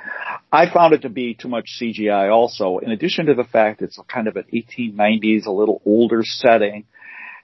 I 0.52 0.70
found 0.70 0.94
it 0.94 1.04
to 1.04 1.10
be 1.10 1.36
too 1.36 1.48
much 1.48 1.80
CGI 1.82 2.30
also, 2.32 2.80
in 2.80 2.92
addition 2.92 3.28
to 3.28 3.34
the 3.34 3.46
fact 3.46 3.82
it's 3.82 3.98
kind 4.10 4.28
of 4.28 4.36
an 4.36 4.44
1890s, 4.54 5.46
a 5.46 5.52
little 5.52 5.82
older 5.86 6.22
setting. 6.22 6.84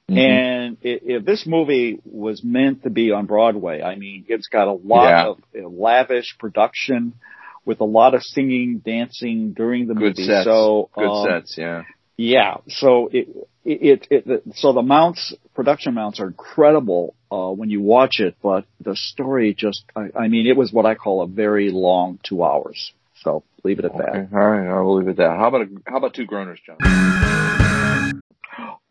Mm-hmm. 0.09 0.17
And 0.17 0.77
if 0.81 1.23
this 1.23 1.47
movie 1.47 1.99
was 2.03 2.43
meant 2.43 2.83
to 2.83 2.89
be 2.89 3.11
on 3.11 3.25
Broadway, 3.25 3.81
I 3.81 3.95
mean, 3.95 4.25
it's 4.27 4.47
got 4.47 4.67
a 4.67 4.73
lot 4.73 5.07
yeah. 5.07 5.27
of 5.27 5.39
you 5.53 5.61
know, 5.61 5.69
lavish 5.69 6.35
production 6.37 7.13
with 7.63 7.79
a 7.79 7.85
lot 7.85 8.13
of 8.13 8.21
singing, 8.21 8.81
dancing 8.85 9.53
during 9.53 9.87
the 9.87 9.93
Good 9.93 10.17
movie. 10.17 10.25
Sets. 10.25 10.43
So, 10.43 10.89
Good 10.93 11.07
um, 11.07 11.25
sets, 11.25 11.57
yeah. 11.57 11.83
Yeah. 12.17 12.57
So 12.67 13.09
it, 13.13 13.29
it, 13.63 14.07
it, 14.09 14.27
it, 14.27 14.43
so 14.55 14.73
the 14.73 14.81
mounts, 14.81 15.33
production 15.53 15.93
mounts 15.93 16.19
are 16.19 16.27
incredible, 16.27 17.15
uh, 17.31 17.49
when 17.49 17.69
you 17.69 17.81
watch 17.81 18.19
it, 18.19 18.35
but 18.41 18.65
the 18.79 18.95
story 18.95 19.53
just, 19.53 19.83
I, 19.95 20.09
I 20.15 20.27
mean, 20.27 20.47
it 20.47 20.57
was 20.57 20.73
what 20.73 20.85
I 20.85 20.95
call 20.95 21.21
a 21.21 21.27
very 21.27 21.71
long 21.71 22.19
two 22.23 22.43
hours. 22.43 22.91
So 23.23 23.43
leave 23.63 23.79
it 23.79 23.85
at 23.85 23.91
okay. 23.91 24.03
that. 24.03 24.29
All 24.33 24.49
right. 24.49 24.67
I 24.67 24.81
will 24.81 24.97
leave 24.97 25.07
it 25.07 25.11
at 25.11 25.17
that. 25.17 25.37
How 25.37 25.47
about, 25.47 25.61
a, 25.61 25.67
how 25.85 25.97
about 25.97 26.13
two 26.13 26.25
groaners, 26.25 26.57
Jon? 26.65 26.77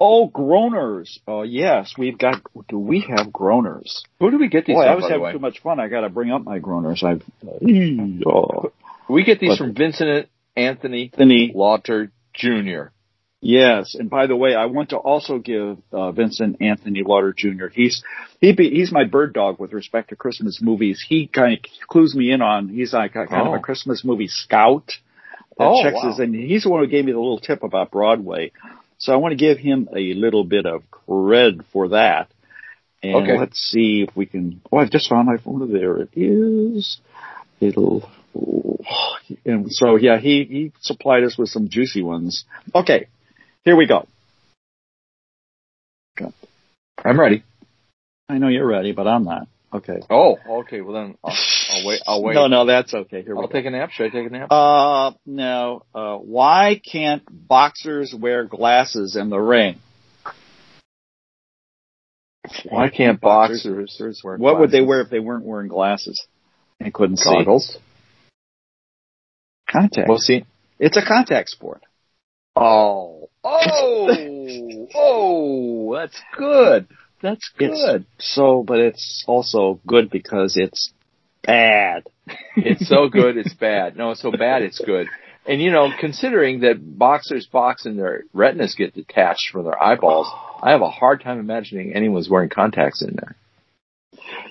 Oh, 0.03 0.31
groaners. 0.31 1.19
Oh, 1.27 1.43
yes, 1.43 1.93
we've 1.99 2.17
got. 2.17 2.41
Do 2.69 2.79
we 2.79 3.01
have 3.01 3.27
groaners? 3.27 4.01
Who 4.19 4.31
do 4.31 4.39
we 4.39 4.49
get 4.49 4.65
these? 4.65 4.75
Boy, 4.75 4.85
from, 4.85 4.93
I 4.93 4.95
was 4.95 5.09
having 5.09 5.33
too 5.33 5.39
much 5.39 5.61
fun. 5.61 5.79
I 5.79 5.89
got 5.89 6.01
to 6.01 6.09
bring 6.09 6.31
up 6.31 6.43
my 6.43 6.59
groaners. 6.59 7.03
I've. 7.03 7.23
Uh, 7.47 8.31
oh. 8.31 8.73
We 9.11 9.25
get 9.25 9.41
these 9.41 9.51
but, 9.51 9.59
from 9.59 9.75
Vincent 9.75 10.29
Anthony, 10.57 11.11
Anthony 11.13 11.53
Lauter 11.55 12.11
Jr. 12.33 12.93
Yes, 13.43 13.95
and 13.95 14.11
by 14.11 14.27
the 14.27 14.37
way, 14.37 14.55
I 14.55 14.67
want 14.67 14.91
to 14.91 14.99
also 14.99 15.39
give 15.39 15.79
uh, 15.93 16.13
Vincent 16.13 16.61
Anthony 16.61 17.03
Lauter 17.03 17.33
Jr. 17.35 17.69
He's 17.73 18.03
he 18.39 18.53
be, 18.53 18.69
he's 18.69 18.93
my 18.93 19.05
bird 19.05 19.33
dog 19.33 19.59
with 19.59 19.73
respect 19.73 20.11
to 20.11 20.17
Christmas 20.17 20.61
movies. 20.61 21.03
He 21.07 21.27
kind 21.27 21.55
of 21.55 21.89
clues 21.89 22.15
me 22.15 22.33
in 22.33 22.43
on. 22.43 22.69
He's 22.69 22.93
like 22.93 23.13
a, 23.13 23.27
kind 23.27 23.43
oh. 23.43 23.47
of 23.47 23.55
a 23.55 23.57
oh. 23.57 23.61
Christmas 23.61 24.05
movie 24.05 24.29
scout 24.29 24.93
that 25.57 25.65
oh, 25.65 25.83
checks 25.83 25.95
wow. 26.03 26.11
his, 26.11 26.19
and 26.19 26.35
he's 26.35 26.65
the 26.65 26.71
one 26.71 26.85
who 26.85 26.91
gave 26.91 27.07
me 27.07 27.13
the 27.13 27.19
little 27.19 27.41
tip 27.41 27.63
about 27.63 27.91
Broadway. 27.91 28.53
So 28.99 29.15
I 29.15 29.17
want 29.17 29.33
to 29.33 29.37
give 29.37 29.57
him 29.57 29.89
a 29.91 30.13
little 30.13 30.45
bit 30.45 30.67
of 30.67 30.83
cred 30.91 31.65
for 31.73 31.89
that. 31.89 32.31
And 33.03 33.15
okay. 33.15 33.39
let's 33.39 33.59
see 33.59 34.05
if 34.07 34.15
we 34.15 34.27
can. 34.27 34.61
Oh, 34.71 34.77
I've 34.77 34.91
just 34.91 35.09
found 35.09 35.27
my 35.27 35.39
phone. 35.39 35.73
There 35.73 35.97
it 35.97 36.11
is. 36.15 37.01
It'll. 37.59 38.11
And 39.47 39.73
so 39.73 39.97
yeah, 39.97 40.19
he 40.19 40.45
he 40.45 40.73
supplied 40.81 41.25
us 41.25 41.39
with 41.39 41.49
some 41.49 41.71
juicy 41.71 42.03
ones. 42.03 42.45
Okay, 42.75 43.09
here 43.65 43.77
we 43.77 43.87
go. 43.87 44.07
I'm 47.05 47.19
ready. 47.19 47.43
I 48.29 48.39
know 48.39 48.49
you're 48.49 48.67
ready, 48.67 48.93
but 48.93 49.07
I'm 49.07 49.25
not. 49.25 49.49
Okay. 49.73 50.01
Oh, 50.11 50.37
okay. 50.61 50.81
Well 50.81 50.95
then, 50.95 51.17
I'll, 51.25 51.37
I'll 51.71 51.87
wait. 51.87 52.01
I'll 52.07 52.23
wait. 52.25 52.35
No, 52.35 52.47
no, 52.49 52.67
that's 52.67 52.93
okay. 52.93 53.23
Here 53.23 53.35
we 53.35 53.41
I'll 53.41 53.47
go. 53.47 53.53
take 53.53 53.67
a 53.67 53.71
nap. 53.71 53.91
Should 53.91 54.07
I 54.07 54.09
take 54.11 54.27
a 54.27 54.31
nap? 54.31 54.51
Uh, 54.51 55.13
no. 55.25 55.85
Uh, 55.95 56.17
why 56.17 56.81
can't 56.85 57.23
boxers 57.29 58.15
wear 58.19 58.45
glasses 58.45 59.17
in 59.17 59.31
the 59.31 59.39
ring? 59.39 59.79
Why 62.69 62.91
can't 62.91 63.21
boxers 63.21 64.21
wear? 64.25 64.37
What 64.37 64.59
would 64.59 64.71
they 64.71 64.81
wear 64.81 65.01
if 65.03 65.11
they 65.11 65.21
weren't 65.21 65.45
wearing 65.45 65.69
glasses 65.69 66.27
and 66.81 66.93
couldn't 66.93 67.19
see? 67.19 67.31
Goggles. 67.31 67.79
Contact. 69.71 70.09
Well, 70.09 70.19
see. 70.19 70.45
it's 70.81 70.97
a 70.97 71.05
contact 71.07 71.49
sport. 71.49 71.83
Oh. 72.57 73.10
Oh. 73.43 74.89
oh. 74.95 75.95
That's 75.95 76.21
good. 76.37 76.89
That's 77.23 77.51
good. 77.59 78.07
It's 78.19 78.35
so, 78.35 78.63
but 78.67 78.79
it's 78.81 79.25
also 79.27 79.81
good 79.87 80.11
because 80.11 80.57
it's 80.57 80.93
bad. 81.43 82.05
It's 82.57 82.89
so 82.89 83.09
good, 83.09 83.37
it's 83.37 83.55
bad. 83.55 83.97
No, 83.97 84.13
it's 84.13 84.23
so 84.23 84.31
bad, 84.31 84.63
it's 84.63 84.79
good. 84.79 85.09
And 85.47 85.61
you 85.61 85.71
know, 85.71 85.91
considering 85.99 86.61
that 86.61 86.77
boxers 86.81 87.47
box 87.47 87.87
and 87.87 87.99
their 87.99 88.25
retinas 88.33 88.75
get 88.75 88.95
detached 88.95 89.51
from 89.53 89.65
their 89.65 89.83
eyeballs, 89.83 90.29
I 90.63 90.71
have 90.71 90.83
a 90.83 90.91
hard 90.91 91.23
time 91.23 91.39
imagining 91.39 91.95
anyone's 91.95 92.29
wearing 92.29 92.51
contacts 92.51 93.03
in 93.03 93.17
there. 93.17 93.37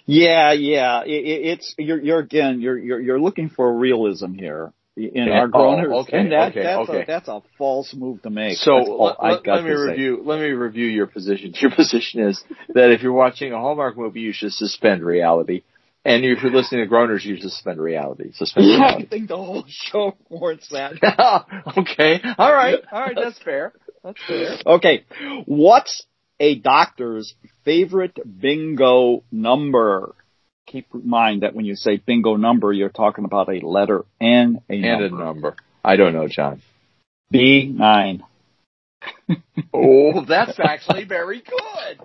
Yeah, 0.05 0.51
yeah. 0.53 1.03
It, 1.03 1.25
it, 1.25 1.45
it's 1.45 1.75
you're 1.77 2.01
you're 2.01 2.19
again 2.19 2.59
you're 2.59 2.77
you're 2.77 2.99
you're 2.99 3.19
looking 3.19 3.49
for 3.49 3.71
realism 3.77 4.33
here 4.33 4.73
in 5.07 5.29
our 5.29 5.47
groaners, 5.47 5.93
Oh, 5.93 5.99
okay, 6.01 6.17
and 6.19 6.31
that, 6.31 6.51
okay, 6.51 6.63
that's 6.63 6.89
okay. 6.89 7.01
a 7.03 7.05
that's 7.05 7.27
a 7.27 7.41
false 7.57 7.93
move 7.93 8.21
to 8.23 8.29
make. 8.29 8.57
So 8.57 8.75
let, 8.75 9.15
let- 9.21 9.43
me 9.63 9.69
to 9.71 9.77
say. 9.77 9.91
review. 9.91 10.21
Let 10.23 10.39
me 10.39 10.47
review 10.49 10.85
your 10.87 11.07
position. 11.07 11.53
Your 11.61 11.71
position 11.75 12.21
is 12.21 12.43
that 12.73 12.91
if 12.91 13.01
you're 13.01 13.13
watching 13.13 13.53
a 13.53 13.57
Hallmark 13.57 13.97
movie, 13.97 14.21
you 14.21 14.33
should 14.33 14.51
suspend 14.53 15.03
reality, 15.03 15.63
and 16.05 16.23
if 16.25 16.41
you're 16.43 16.51
listening 16.51 16.87
to 16.87 16.93
groaners, 16.93 17.23
you 17.23 17.35
should 17.35 17.49
suspend 17.51 17.79
reality. 17.79 18.31
Suspend 18.33 18.67
Yeah, 18.67 18.73
I 18.75 18.77
reality. 18.79 19.05
think 19.07 19.27
the 19.29 19.37
whole 19.37 19.65
show 19.67 20.15
warrants 20.29 20.69
that. 20.69 20.93
okay. 21.77 22.19
All 22.37 22.53
right. 22.53 22.79
All 22.91 23.01
right. 23.01 23.15
That's 23.15 23.39
fair. 23.39 23.73
That's 24.03 24.19
fair. 24.27 24.57
Okay, 24.65 25.05
what's 25.45 26.05
a 26.39 26.55
doctor's 26.55 27.35
favorite 27.65 28.17
bingo 28.39 29.23
number? 29.31 30.15
Keep 30.69 30.87
in 30.93 31.09
mind 31.09 31.41
that 31.43 31.55
when 31.55 31.65
you 31.65 31.75
say 31.75 31.97
bingo 31.97 32.35
number, 32.35 32.71
you're 32.71 32.89
talking 32.89 33.25
about 33.25 33.49
a 33.49 33.65
letter 33.65 34.05
and 34.21 34.61
a 34.69 34.73
And 34.73 34.81
number. 34.83 35.05
a 35.05 35.09
number. 35.25 35.55
I 35.83 35.95
don't 35.95 36.13
know, 36.13 36.27
Jon. 36.27 36.61
B 37.31 37.65
nine. 37.65 38.23
Oh, 39.73 40.25
that's 40.25 40.59
actually 40.59 41.05
very 41.05 41.41
good. 41.41 41.99